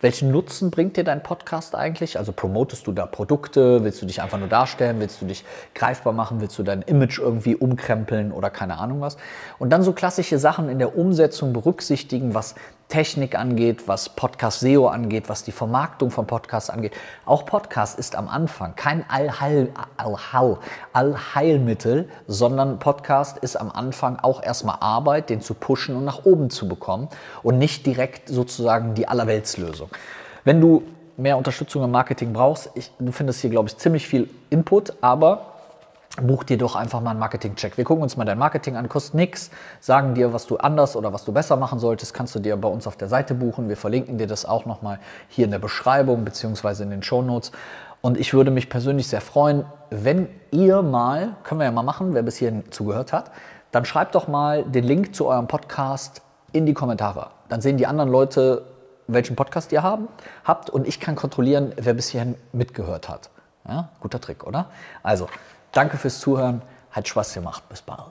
Welchen 0.00 0.30
Nutzen 0.30 0.70
bringt 0.70 0.96
dir 0.96 1.02
dein 1.02 1.24
Podcast 1.24 1.74
eigentlich? 1.74 2.18
Also 2.18 2.30
promotest 2.30 2.86
du 2.86 2.92
da 2.92 3.04
Produkte? 3.04 3.82
Willst 3.82 4.00
du 4.00 4.06
dich 4.06 4.22
einfach 4.22 4.38
nur 4.38 4.46
darstellen? 4.46 5.00
Willst 5.00 5.20
du 5.20 5.26
dich 5.26 5.44
greifbar 5.74 6.12
machen? 6.12 6.40
Willst 6.40 6.56
du 6.56 6.62
dein 6.62 6.82
Image 6.82 7.18
irgendwie 7.18 7.56
umkrempeln 7.56 8.30
oder 8.30 8.48
keine 8.48 8.78
Ahnung 8.78 9.00
was? 9.00 9.16
Und 9.58 9.70
dann 9.70 9.82
so 9.82 9.92
klassische 9.92 10.38
Sachen 10.38 10.68
in 10.68 10.78
der 10.78 10.96
Umsetzung 10.96 11.52
berücksichtigen, 11.52 12.32
was 12.32 12.54
Technik 12.88 13.38
angeht, 13.38 13.86
was 13.86 14.08
Podcast 14.08 14.60
SEO 14.60 14.88
angeht, 14.88 15.28
was 15.28 15.44
die 15.44 15.52
Vermarktung 15.52 16.10
von 16.10 16.26
Podcasts 16.26 16.70
angeht. 16.70 16.92
Auch 17.26 17.44
Podcast 17.44 17.98
ist 17.98 18.16
am 18.16 18.28
Anfang 18.28 18.74
kein 18.76 19.04
Allheil, 19.10 19.70
Allheil, 19.98 20.56
Allheilmittel, 20.94 22.08
sondern 22.26 22.78
Podcast 22.78 23.38
ist 23.38 23.56
am 23.56 23.70
Anfang 23.70 24.18
auch 24.20 24.42
erstmal 24.42 24.78
Arbeit, 24.80 25.28
den 25.28 25.42
zu 25.42 25.52
pushen 25.52 25.96
und 25.96 26.06
nach 26.06 26.24
oben 26.24 26.48
zu 26.48 26.66
bekommen 26.66 27.08
und 27.42 27.58
nicht 27.58 27.84
direkt 27.84 28.28
sozusagen 28.28 28.94
die 28.94 29.06
Allerweltslösung. 29.06 29.90
Wenn 30.44 30.60
du 30.62 30.82
mehr 31.18 31.36
Unterstützung 31.36 31.84
im 31.84 31.90
Marketing 31.90 32.32
brauchst, 32.32 32.70
ich, 32.74 32.90
du 32.98 33.12
findest 33.12 33.40
hier, 33.40 33.50
glaube 33.50 33.68
ich, 33.68 33.76
ziemlich 33.76 34.06
viel 34.06 34.30
Input, 34.48 34.94
aber 35.02 35.47
buch 36.26 36.44
dir 36.44 36.58
doch 36.58 36.76
einfach 36.76 37.00
mal 37.00 37.10
einen 37.10 37.20
Marketing-Check. 37.20 37.76
Wir 37.76 37.84
gucken 37.84 38.02
uns 38.02 38.16
mal 38.16 38.24
dein 38.24 38.38
Marketing 38.38 38.76
an, 38.76 38.88
kostet 38.88 39.14
nichts, 39.14 39.50
sagen 39.80 40.14
dir, 40.14 40.32
was 40.32 40.46
du 40.46 40.56
anders 40.56 40.96
oder 40.96 41.12
was 41.12 41.24
du 41.24 41.32
besser 41.32 41.56
machen 41.56 41.78
solltest, 41.78 42.14
kannst 42.14 42.34
du 42.34 42.38
dir 42.38 42.56
bei 42.56 42.68
uns 42.68 42.86
auf 42.86 42.96
der 42.96 43.08
Seite 43.08 43.34
buchen. 43.34 43.68
Wir 43.68 43.76
verlinken 43.76 44.18
dir 44.18 44.26
das 44.26 44.44
auch 44.44 44.66
nochmal 44.66 44.98
hier 45.28 45.44
in 45.44 45.50
der 45.50 45.58
Beschreibung 45.58 46.24
beziehungsweise 46.24 46.82
in 46.82 46.90
den 46.90 47.02
Show 47.02 47.22
Notes. 47.22 47.52
Und 48.00 48.18
ich 48.18 48.32
würde 48.34 48.50
mich 48.50 48.68
persönlich 48.70 49.08
sehr 49.08 49.20
freuen, 49.20 49.64
wenn 49.90 50.28
ihr 50.50 50.82
mal, 50.82 51.36
können 51.42 51.60
wir 51.60 51.64
ja 51.64 51.72
mal 51.72 51.82
machen, 51.82 52.14
wer 52.14 52.22
bis 52.22 52.36
hierhin 52.36 52.70
zugehört 52.70 53.12
hat, 53.12 53.30
dann 53.70 53.84
schreibt 53.84 54.14
doch 54.14 54.28
mal 54.28 54.64
den 54.64 54.84
Link 54.84 55.14
zu 55.14 55.26
eurem 55.26 55.46
Podcast 55.46 56.22
in 56.52 56.64
die 56.64 56.74
Kommentare. 56.74 57.28
Dann 57.48 57.60
sehen 57.60 57.76
die 57.76 57.86
anderen 57.86 58.10
Leute, 58.10 58.64
welchen 59.06 59.36
Podcast 59.36 59.72
ihr 59.72 59.82
haben, 59.82 60.08
habt 60.44 60.70
und 60.70 60.86
ich 60.86 61.00
kann 61.00 61.16
kontrollieren, 61.16 61.72
wer 61.76 61.94
bis 61.94 62.08
hierhin 62.08 62.36
mitgehört 62.52 63.08
hat. 63.08 63.30
Ja, 63.66 63.90
guter 64.00 64.20
Trick, 64.20 64.46
oder? 64.46 64.66
Also, 65.02 65.28
Danke 65.78 65.96
fürs 65.96 66.18
Zuhören. 66.18 66.60
Hat 66.90 67.06
Spaß 67.06 67.34
gemacht. 67.34 67.62
Bis 67.68 67.82
bald. 67.82 68.10